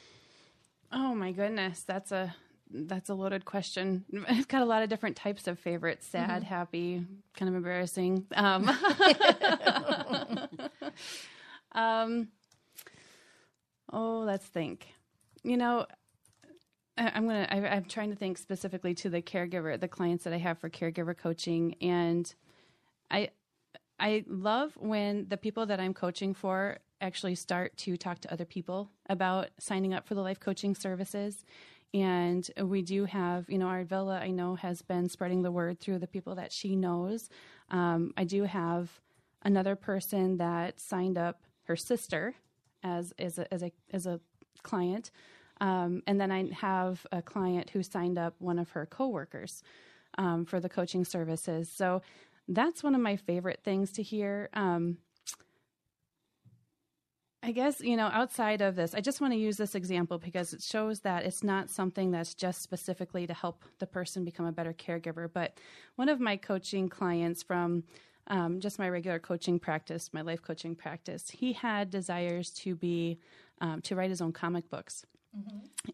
[0.93, 2.35] Oh my goodness, that's a
[2.73, 4.05] that's a loaded question.
[4.29, 7.05] I've got a lot of different types of favorites: sad, happy,
[7.37, 8.27] kind of embarrassing.
[8.35, 8.69] Um,
[11.73, 12.29] um,
[13.93, 14.87] oh, let's think.
[15.43, 15.87] You know,
[16.99, 17.47] I- I'm gonna.
[17.51, 20.69] I, I'm trying to think specifically to the caregiver, the clients that I have for
[20.71, 22.33] caregiver coaching, and
[23.11, 23.31] I
[23.99, 28.45] I love when the people that I'm coaching for actually start to talk to other
[28.45, 31.45] people about signing up for the life coaching services.
[31.93, 35.99] And we do have, you know, Arvilla, I know, has been spreading the word through
[35.99, 37.29] the people that she knows.
[37.71, 39.01] Um, I do have
[39.43, 42.35] another person that signed up her sister
[42.83, 44.21] as as a as a, as a
[44.63, 45.11] client,
[45.61, 49.63] um, and then I have a client who signed up one of her coworkers
[50.17, 51.71] um, for the coaching services.
[51.71, 52.03] So
[52.49, 54.49] that's one of my favorite things to hear.
[54.55, 54.99] Um,
[57.43, 60.53] I guess, you know, outside of this, I just want to use this example because
[60.53, 64.53] it shows that it's not something that's just specifically to help the person become a
[64.53, 65.29] better caregiver.
[65.33, 65.55] But
[65.97, 67.85] one of my coaching clients from
[68.27, 73.19] um, just my regular coaching practice, my life coaching practice, he had desires to be,
[73.63, 75.07] um, to write his own comic books.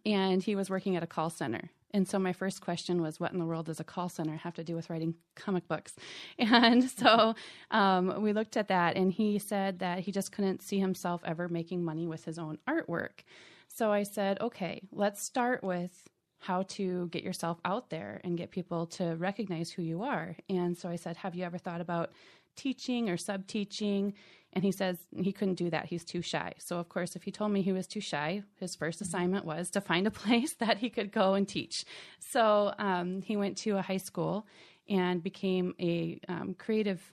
[0.04, 1.70] And he was working at a call center.
[1.92, 4.54] And so my first question was, what in the world does a call center have
[4.54, 5.94] to do with writing comic books?
[6.38, 7.34] And so
[7.70, 11.48] um, we looked at that, and he said that he just couldn't see himself ever
[11.48, 13.24] making money with his own artwork.
[13.68, 16.08] So I said, okay, let's start with
[16.38, 20.36] how to get yourself out there and get people to recognize who you are.
[20.48, 22.12] And so I said, have you ever thought about
[22.56, 24.14] teaching or sub teaching?
[24.52, 25.86] And he says he couldn't do that.
[25.86, 26.54] He's too shy.
[26.58, 29.70] So, of course, if he told me he was too shy, his first assignment was
[29.70, 31.84] to find a place that he could go and teach.
[32.18, 34.46] So, um, he went to a high school
[34.88, 37.12] and became a um, creative.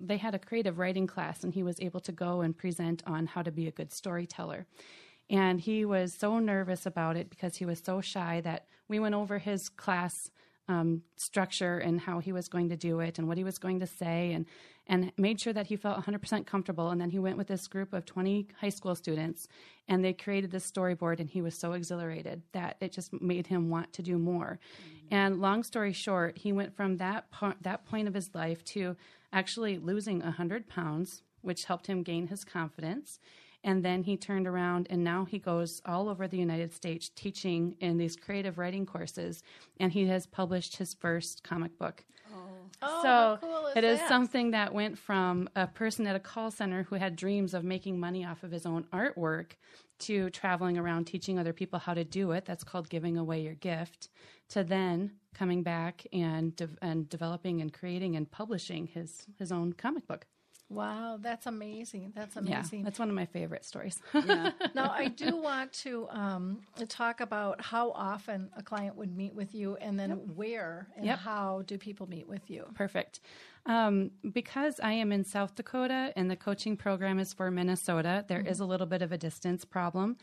[0.00, 3.26] They had a creative writing class, and he was able to go and present on
[3.26, 4.66] how to be a good storyteller.
[5.30, 9.14] And he was so nervous about it because he was so shy that we went
[9.14, 10.30] over his class
[10.68, 13.80] um, structure and how he was going to do it and what he was going
[13.80, 14.46] to say and
[14.86, 16.90] and made sure that he felt 100% comfortable.
[16.90, 19.48] And then he went with this group of 20 high school students
[19.88, 23.70] and they created this storyboard and he was so exhilarated that it just made him
[23.70, 24.58] want to do more.
[25.10, 28.96] And long story short he went from that part that point of his life to
[29.32, 33.18] actually losing 100 pounds which helped him gain his confidence
[33.64, 37.76] and then he turned around and now he goes all over the United States teaching
[37.80, 39.42] in these creative writing courses.
[39.80, 42.04] And he has published his first comic book.
[42.82, 44.08] Oh, so oh, how cool is it is that?
[44.08, 47.98] something that went from a person at a call center who had dreams of making
[47.98, 49.52] money off of his own artwork
[50.00, 52.44] to traveling around teaching other people how to do it.
[52.44, 54.08] That's called giving away your gift.
[54.50, 59.72] To then coming back and de- and developing and creating and publishing his his own
[59.72, 60.26] comic book.
[60.70, 62.12] Wow, that's amazing.
[62.16, 62.52] That's amazing.
[62.52, 62.84] Yeah, amazing.
[62.84, 64.00] that's one of my favorite stories.
[64.14, 64.50] Yeah.
[64.74, 69.54] now, I do want to um, talk about how often a client would meet with
[69.54, 71.18] you and then where and Yep.
[71.18, 72.64] how do people meet with you?
[72.74, 73.20] Perfect.
[73.66, 78.40] Um, because I am in South Dakota and the coaching program is for Minnesota, there
[78.40, 80.16] is a little bit of a distance problem.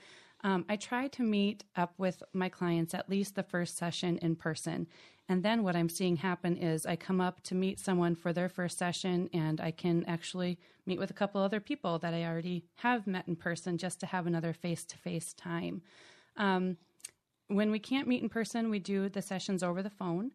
[0.44, 4.36] Um, I try to meet up with my clients at least the first session in
[4.36, 4.88] person.
[5.30, 8.50] And then what I'm seeing happen is I come up to meet someone for their
[8.50, 12.66] first session and I can actually meet with a couple other people that I already
[12.76, 15.84] have met in person just to have another face to face time.
[16.38, 16.78] Um,
[17.48, 20.32] when we can't meet in person, we do the sessions over the phone.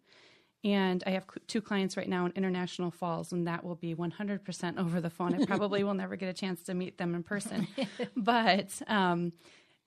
[0.65, 4.79] And I have two clients right now in International Falls, and that will be 100%
[4.79, 5.35] over the phone.
[5.35, 7.69] I probably will never get a chance to meet them in person.
[8.17, 9.33] but um,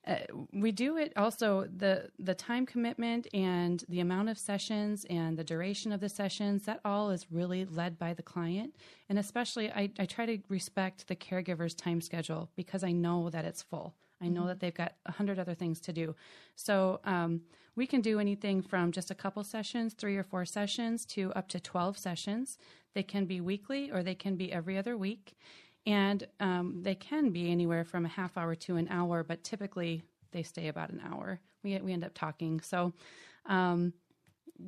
[0.06, 0.16] uh,
[0.52, 5.44] we do it also the the time commitment and the amount of sessions and the
[5.44, 8.74] duration of the sessions that all is really led by the client.
[9.10, 13.44] And especially I, I try to respect the caregiver's time schedule because i know that
[13.44, 13.94] it's full.
[14.22, 16.14] I know that they've got a hundred other things to do.
[16.54, 17.42] So um,
[17.74, 21.48] we can do anything from just a couple sessions three or four sessions to up
[21.48, 22.58] to 12 sessions.
[22.94, 25.36] They can be weekly or they can be every other week
[25.86, 30.02] and um, they can be anywhere from a half hour to an hour, but typically
[30.32, 31.40] they stay about an hour.
[31.62, 32.60] We we end up talking.
[32.60, 32.92] So,
[33.46, 33.92] um,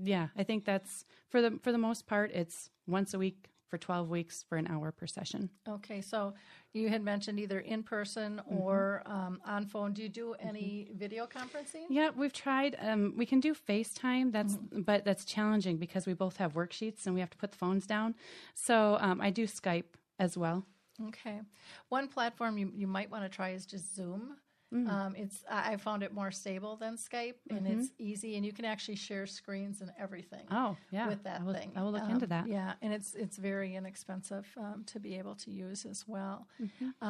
[0.02, 3.78] yeah, I think that's for the for the most part, it's once a week for
[3.78, 5.48] twelve weeks for an hour per session.
[5.68, 6.34] Okay, so
[6.72, 9.92] you had mentioned either in person or um, on phone.
[9.92, 11.86] Do you do any video conferencing?
[11.88, 12.76] Yeah, we've tried.
[12.80, 14.32] Um, we can do FaceTime.
[14.32, 17.58] That's but that's challenging because we both have worksheets and we have to put the
[17.58, 18.14] phones down.
[18.54, 20.66] So um, I do Skype as well.
[21.08, 21.40] Okay.
[21.88, 24.36] One platform you, you might want to try is just Zoom.
[24.72, 24.88] Mm.
[24.88, 28.64] Um, it's I found it more stable than Skype, and it's easy, and you can
[28.64, 30.46] actually share screens and everything.
[30.46, 30.56] Mm-hmm.
[30.56, 31.08] Oh, yeah.
[31.08, 32.48] with that I will, thing, I will look Um, into that.
[32.48, 36.46] Yeah, and it's it's very inexpensive um, to be able to use as well.
[36.58, 37.06] Mm-hmm.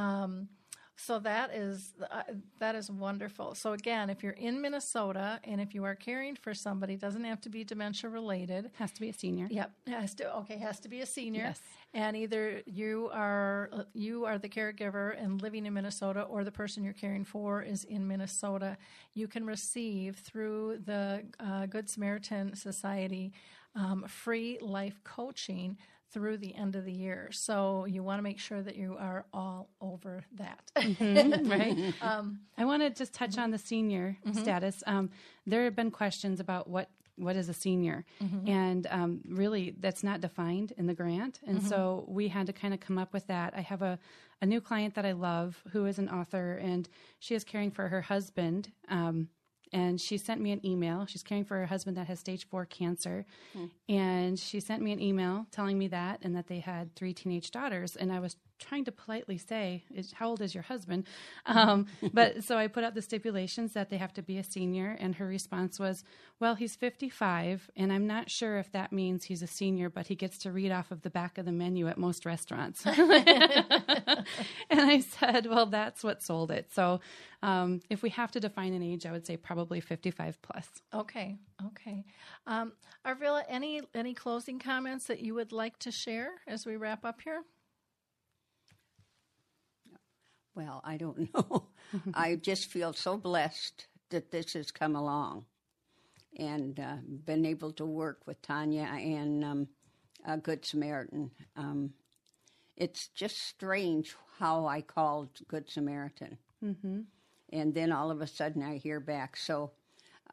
[0.97, 2.23] So that is uh,
[2.59, 3.55] that is wonderful.
[3.55, 7.41] So again, if you're in Minnesota and if you are caring for somebody, doesn't have
[7.43, 8.71] to be dementia related.
[8.75, 9.49] Has to be a senior.
[9.51, 11.43] Yep, has to okay, has to be a senior.
[11.43, 11.61] Yes.
[11.95, 16.85] And either you are you are the caregiver and living in Minnesota, or the person
[16.85, 18.77] you're caring for is in Minnesota.
[19.15, 23.33] You can receive through the uh, Good Samaritan Society
[23.75, 25.79] um, free life coaching
[26.13, 27.29] through the end of the year.
[27.33, 30.71] So you want to make sure that you are all over that.
[30.77, 31.95] right?
[32.59, 34.83] I want to just touch on the senior status.
[34.87, 35.11] Um,
[35.47, 38.05] there have been questions about what what is a senior,
[38.49, 41.41] and um, really that's not defined in the grant.
[41.47, 43.53] And so we had to kind of come up with that.
[43.57, 43.99] I have a
[44.41, 46.89] a new client that I love who is an author, and
[47.21, 48.73] she is caring for her husband.
[48.89, 49.29] Um,
[49.73, 51.07] and she sent me an email.
[51.07, 53.25] She's caring for her husband that has stage four cancer.
[53.53, 53.67] Hmm.
[53.89, 57.51] And she sent me an email telling me that and that they had three teenage
[57.51, 57.97] daughters.
[57.97, 59.85] And I was trying to politely say,
[60.15, 61.07] How old is your husband?
[61.47, 64.97] Um, but so I put out the stipulations that they have to be a senior.
[64.99, 66.05] And her response was,
[66.41, 67.71] Well, he's 55.
[67.77, 70.73] And I'm not sure if that means he's a senior, but he gets to read
[70.73, 72.87] off of the back of the menu at most restaurants.
[72.87, 74.25] and
[74.71, 76.73] I said, Well, that's what sold it.
[76.73, 77.01] So
[77.43, 80.69] um, if we have to define an age, I would say probably 55 plus.
[80.95, 82.05] Okay, okay.
[82.47, 82.73] Um,
[83.05, 87.21] Arvilla, any any closing comments that you would like to share as we wrap up
[87.21, 87.43] here?
[90.55, 91.69] Well, I don't know.
[92.15, 95.47] I just feel so blessed that this has come along
[96.37, 99.69] and uh, been able to work with Tanya and um,
[100.27, 101.31] a Good Samaritan.
[101.57, 101.93] Um,
[102.77, 106.39] it's just strange how I called Good Samaritan.
[106.65, 107.01] Mm-hmm.
[107.53, 109.37] And then all of a sudden I hear back.
[109.37, 109.73] So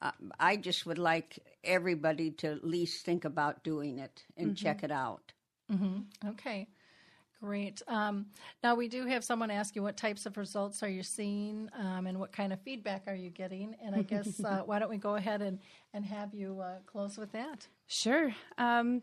[0.01, 4.84] uh, I just would like everybody to at least think about doing it and check
[4.84, 5.34] it out.
[6.30, 6.67] Okay,
[7.41, 7.81] great.
[7.87, 8.27] Um,
[8.63, 12.07] now we do have someone ask you what types of results are you seeing, um,
[12.07, 13.75] and what kind of feedback are you getting?
[13.83, 15.59] And I guess uh, why don't we go ahead and
[15.93, 17.67] and have you uh, close with that?
[17.87, 18.31] Sure.
[18.57, 19.01] Um,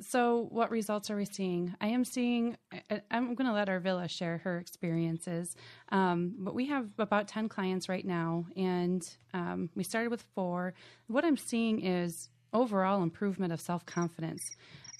[0.00, 1.74] so, what results are we seeing?
[1.80, 2.56] I am seeing,
[2.90, 5.56] I- I'm going to let Arvilla share her experiences.
[5.90, 10.74] Um, but we have about 10 clients right now, and um, we started with four.
[11.08, 14.42] What I'm seeing is overall improvement of self confidence.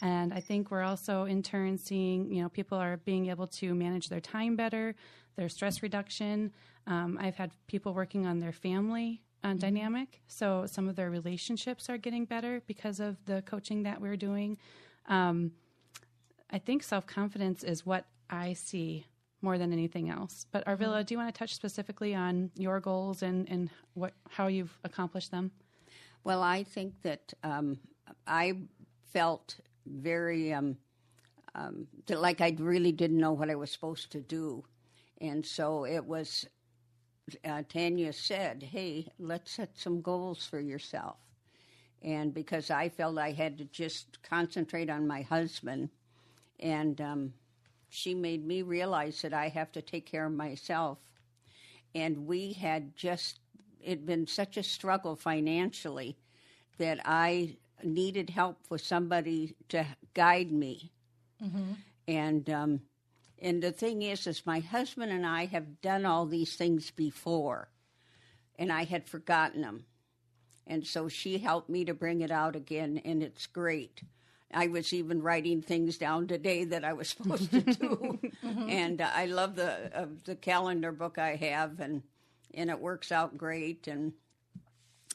[0.03, 3.75] And I think we're also in turn seeing, you know, people are being able to
[3.75, 4.95] manage their time better,
[5.37, 6.53] their stress reduction.
[6.87, 10.21] Um, I've had people working on their family uh, dynamic.
[10.27, 14.59] So some of their relationships are getting better because of the coaching that we're doing.
[15.07, 15.53] Um,
[16.51, 19.07] I think self confidence is what I see
[19.43, 20.47] more than anything else.
[20.51, 24.49] But Arvilla, do you want to touch specifically on your goals and, and what how
[24.49, 25.51] you've accomplished them?
[26.25, 27.79] Well, I think that um,
[28.27, 28.55] I
[29.13, 29.57] felt
[29.91, 30.77] very um,
[31.55, 34.65] um, like I really didn't know what I was supposed to do,
[35.21, 36.47] and so it was.
[37.45, 41.17] Uh, Tanya said, "Hey, let's set some goals for yourself,"
[42.03, 45.91] and because I felt I had to just concentrate on my husband,
[46.59, 47.35] and um,
[47.89, 50.99] she made me realize that I have to take care of myself,
[51.95, 53.41] and we had just
[53.83, 56.17] it been such a struggle financially
[56.79, 60.93] that I needed help for somebody to guide me.
[62.09, 62.81] And um,
[63.39, 67.69] and the thing is, is my husband and I have done all these things before,
[68.59, 69.85] and I had forgotten them.
[70.67, 74.03] And so she helped me to bring it out again, and it's great.
[74.53, 79.11] I was even writing things down today that I was supposed to do, and uh,
[79.15, 82.03] I love the uh, the calendar book I have, and
[82.53, 84.13] and it works out great, and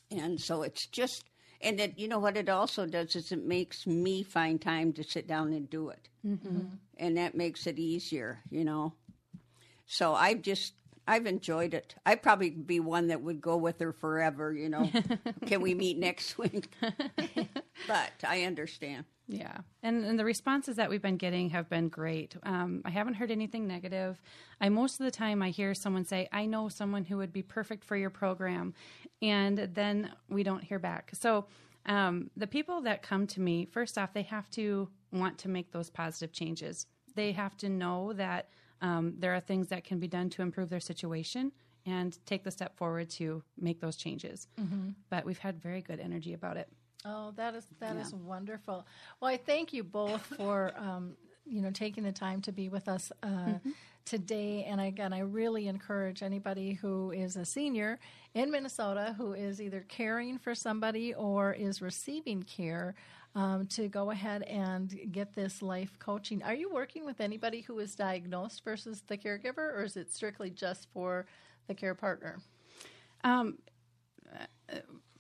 [0.09, 1.25] and so it's just
[1.65, 5.03] and it you know what it also does is it makes me find time to
[5.03, 6.61] sit down and do it, mm-hmm.
[6.97, 8.93] and that makes it easier, you know.
[9.85, 10.73] So I've just
[11.07, 11.95] I've enjoyed it.
[12.05, 14.89] I'd probably be one that would go with her forever, you know.
[15.45, 16.69] Can we meet next week?
[17.87, 19.05] but I understand.
[19.27, 22.35] Yeah, and and the responses that we've been getting have been great.
[22.43, 24.21] Um, I haven't heard anything negative.
[24.61, 27.41] I most of the time I hear someone say, "I know someone who would be
[27.41, 28.75] perfect for your program,"
[29.21, 31.11] and then we don't hear back.
[31.13, 31.45] So
[31.85, 35.71] um, the people that come to me, first off, they have to want to make
[35.71, 36.87] those positive changes.
[37.15, 38.49] They have to know that
[38.81, 41.51] um, there are things that can be done to improve their situation
[41.85, 44.47] and take the step forward to make those changes.
[45.09, 46.67] But we've had very good energy about it.
[47.05, 48.85] Oh, that is that is wonderful.
[49.21, 52.87] Well, I thank you both for um, you know taking the time to be with
[52.89, 53.53] us uh,
[54.05, 54.63] today.
[54.63, 57.99] And again, I really encourage anybody who is a senior
[58.33, 62.95] in Minnesota who is either caring for somebody or is receiving care.
[63.37, 66.41] Um, to go ahead and get this life coaching.
[66.41, 70.49] Are you working with anybody who is diagnosed versus the caregiver, or is it strictly
[70.49, 71.25] just for
[71.67, 72.39] the care partner?
[73.25, 73.57] Um,
[74.33, 74.75] uh,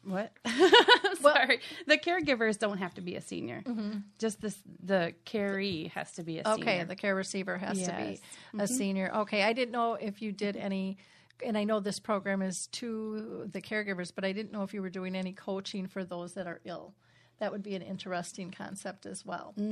[0.05, 0.31] what?
[1.21, 3.63] Sorry, the caregivers don't have to be a senior.
[3.65, 3.99] Mm-hmm.
[4.19, 6.61] Just this, the caree has to be a senior.
[6.61, 7.87] Okay, the care receiver has Yes.
[7.87, 8.65] to be a mm-hmm.
[8.65, 9.11] senior.
[9.15, 10.97] Okay, I didn't know if you did any,
[11.43, 14.81] and I know this program is to the caregivers, but I didn't know if you
[14.81, 16.93] were doing any coaching for those that are ill.
[17.39, 19.53] That would be an interesting concept as well.
[19.57, 19.63] you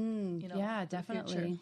[0.47, 1.23] know, yeah, in the future.
[1.23, 1.59] definitely.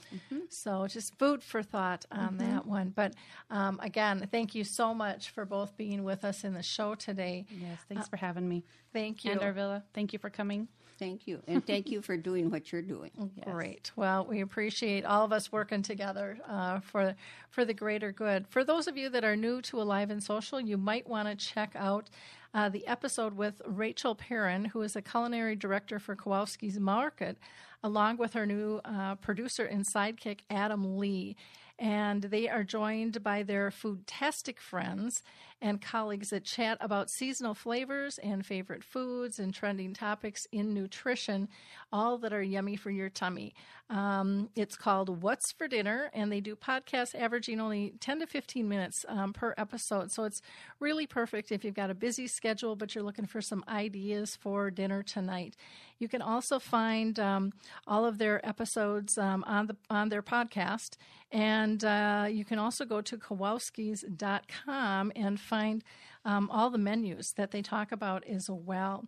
[0.49, 2.91] So just food for thought on that one.
[2.95, 3.13] But
[3.49, 7.45] um, again, thank you so much for both being with us in the show today.
[7.49, 8.63] Yes, thanks for having me.
[8.93, 9.31] Thank you.
[9.31, 10.67] And Arvilla, thank you for coming.
[10.99, 13.09] Thank you, and thank you for doing what you're doing.
[13.43, 13.91] Great.
[13.95, 17.15] Well, we appreciate all of us working together uh, for
[17.49, 18.47] for the greater good.
[18.49, 21.35] For those of you that are new to Alive and Social, you might want to
[21.35, 22.09] check out
[22.53, 27.37] uh, the episode with Rachel Perrin, who is a culinary director for Kowalski's Market,
[27.83, 31.35] along with her new uh, producer and sidekick Adam Lee.
[31.81, 35.23] And they are joined by their foodtastic friends
[35.59, 41.49] and colleagues that chat about seasonal flavors and favorite foods and trending topics in nutrition,
[41.91, 43.55] all that are yummy for your tummy.
[43.89, 48.69] Um, it's called What's for Dinner, and they do podcasts averaging only 10 to 15
[48.69, 50.11] minutes um, per episode.
[50.11, 50.41] So it's
[50.79, 54.69] really perfect if you've got a busy schedule, but you're looking for some ideas for
[54.69, 55.55] dinner tonight.
[56.01, 57.53] You can also find um,
[57.85, 60.97] all of their episodes um, on the on their podcast,
[61.31, 65.83] and uh, you can also go to Kowalskis.com and find
[66.25, 69.05] um, all the menus that they talk about as well.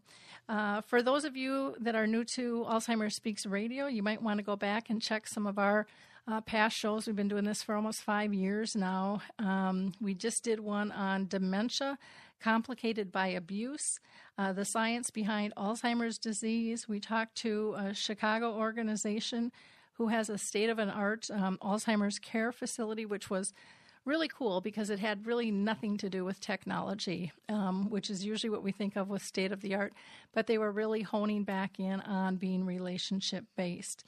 [0.47, 4.37] Uh, for those of you that are new to Alzheimer's Speaks Radio, you might want
[4.37, 5.87] to go back and check some of our
[6.27, 7.07] uh, past shows.
[7.07, 9.21] We've been doing this for almost five years now.
[9.39, 11.97] Um, we just did one on dementia
[12.39, 13.99] complicated by abuse,
[14.37, 16.89] uh, the science behind Alzheimer's disease.
[16.89, 19.51] We talked to a Chicago organization
[19.93, 23.53] who has a state of an art um, Alzheimer's care facility, which was
[24.05, 28.49] really cool because it had really nothing to do with technology, um, which is usually
[28.49, 29.93] what we think of with state of the art.
[30.33, 34.03] But they were really honing back in on being relationship based.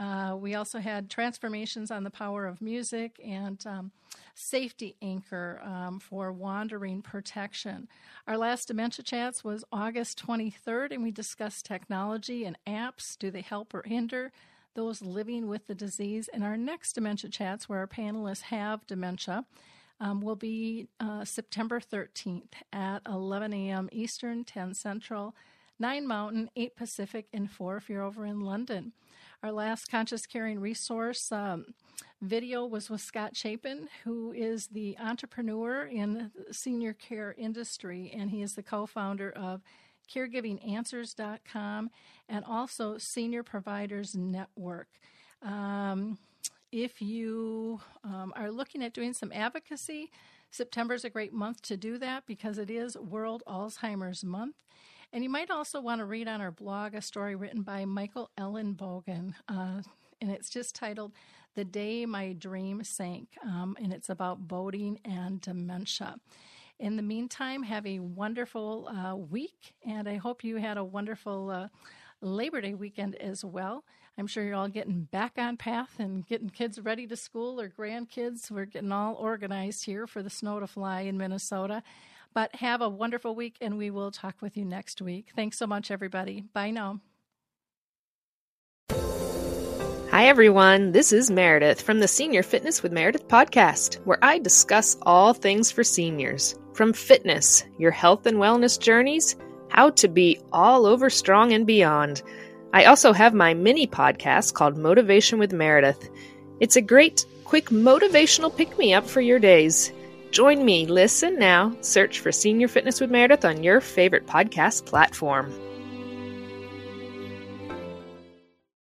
[0.00, 3.92] Uh, we also had transformations on the power of music and um,
[4.34, 7.86] safety anchor um, for wandering protection.
[8.26, 13.18] Our last dementia chats was August 23rd, and we discussed technology and apps.
[13.18, 14.32] Do they help or hinder?
[14.74, 16.28] Those living with the disease.
[16.32, 19.44] And our next dementia chats, where our panelists have dementia,
[20.00, 23.90] um, will be uh, September 13th at 11 a.m.
[23.92, 25.34] Eastern, 10 Central,
[25.80, 28.92] 9 Mountain, 8 Pacific, and 4 if you're over in London.
[29.42, 31.74] Our last conscious caring resource um,
[32.20, 38.30] video was with Scott Chapin, who is the entrepreneur in the senior care industry, and
[38.30, 39.62] he is the co founder of
[40.14, 41.90] caregivinganswers.com,
[42.28, 44.88] and also Senior Providers Network.
[45.42, 46.18] Um,
[46.70, 50.10] if you um, are looking at doing some advocacy,
[50.50, 54.56] September is a great month to do that because it is World Alzheimer's Month.
[55.12, 58.30] And you might also want to read on our blog a story written by Michael
[58.38, 59.82] Ellenbogen, uh,
[60.20, 61.12] and it's just titled
[61.56, 66.14] The Day My Dream Sank, um, and it's about boating and dementia.
[66.78, 71.50] In the meantime, have a wonderful uh, week, and I hope you had a wonderful
[71.50, 71.68] uh,
[72.20, 73.84] Labor Day weekend as well.
[74.16, 77.68] I'm sure you're all getting back on path and getting kids ready to school or
[77.68, 78.48] grandkids.
[78.48, 81.82] We're getting all organized here for the snow to fly in Minnesota.
[82.32, 85.28] But have a wonderful week, and we will talk with you next week.
[85.34, 86.44] Thanks so much, everybody.
[86.52, 87.00] Bye now.
[90.10, 90.92] Hi, everyone.
[90.92, 95.70] This is Meredith from the Senior Fitness with Meredith podcast, where I discuss all things
[95.70, 99.36] for seniors from fitness, your health and wellness journeys,
[99.68, 102.22] how to be all over strong and beyond.
[102.72, 106.10] I also have my mini podcast called Motivation with Meredith.
[106.58, 109.92] It's a great, quick motivational pick me up for your days.
[110.30, 115.52] Join me, listen now, search for Senior Fitness with Meredith on your favorite podcast platform.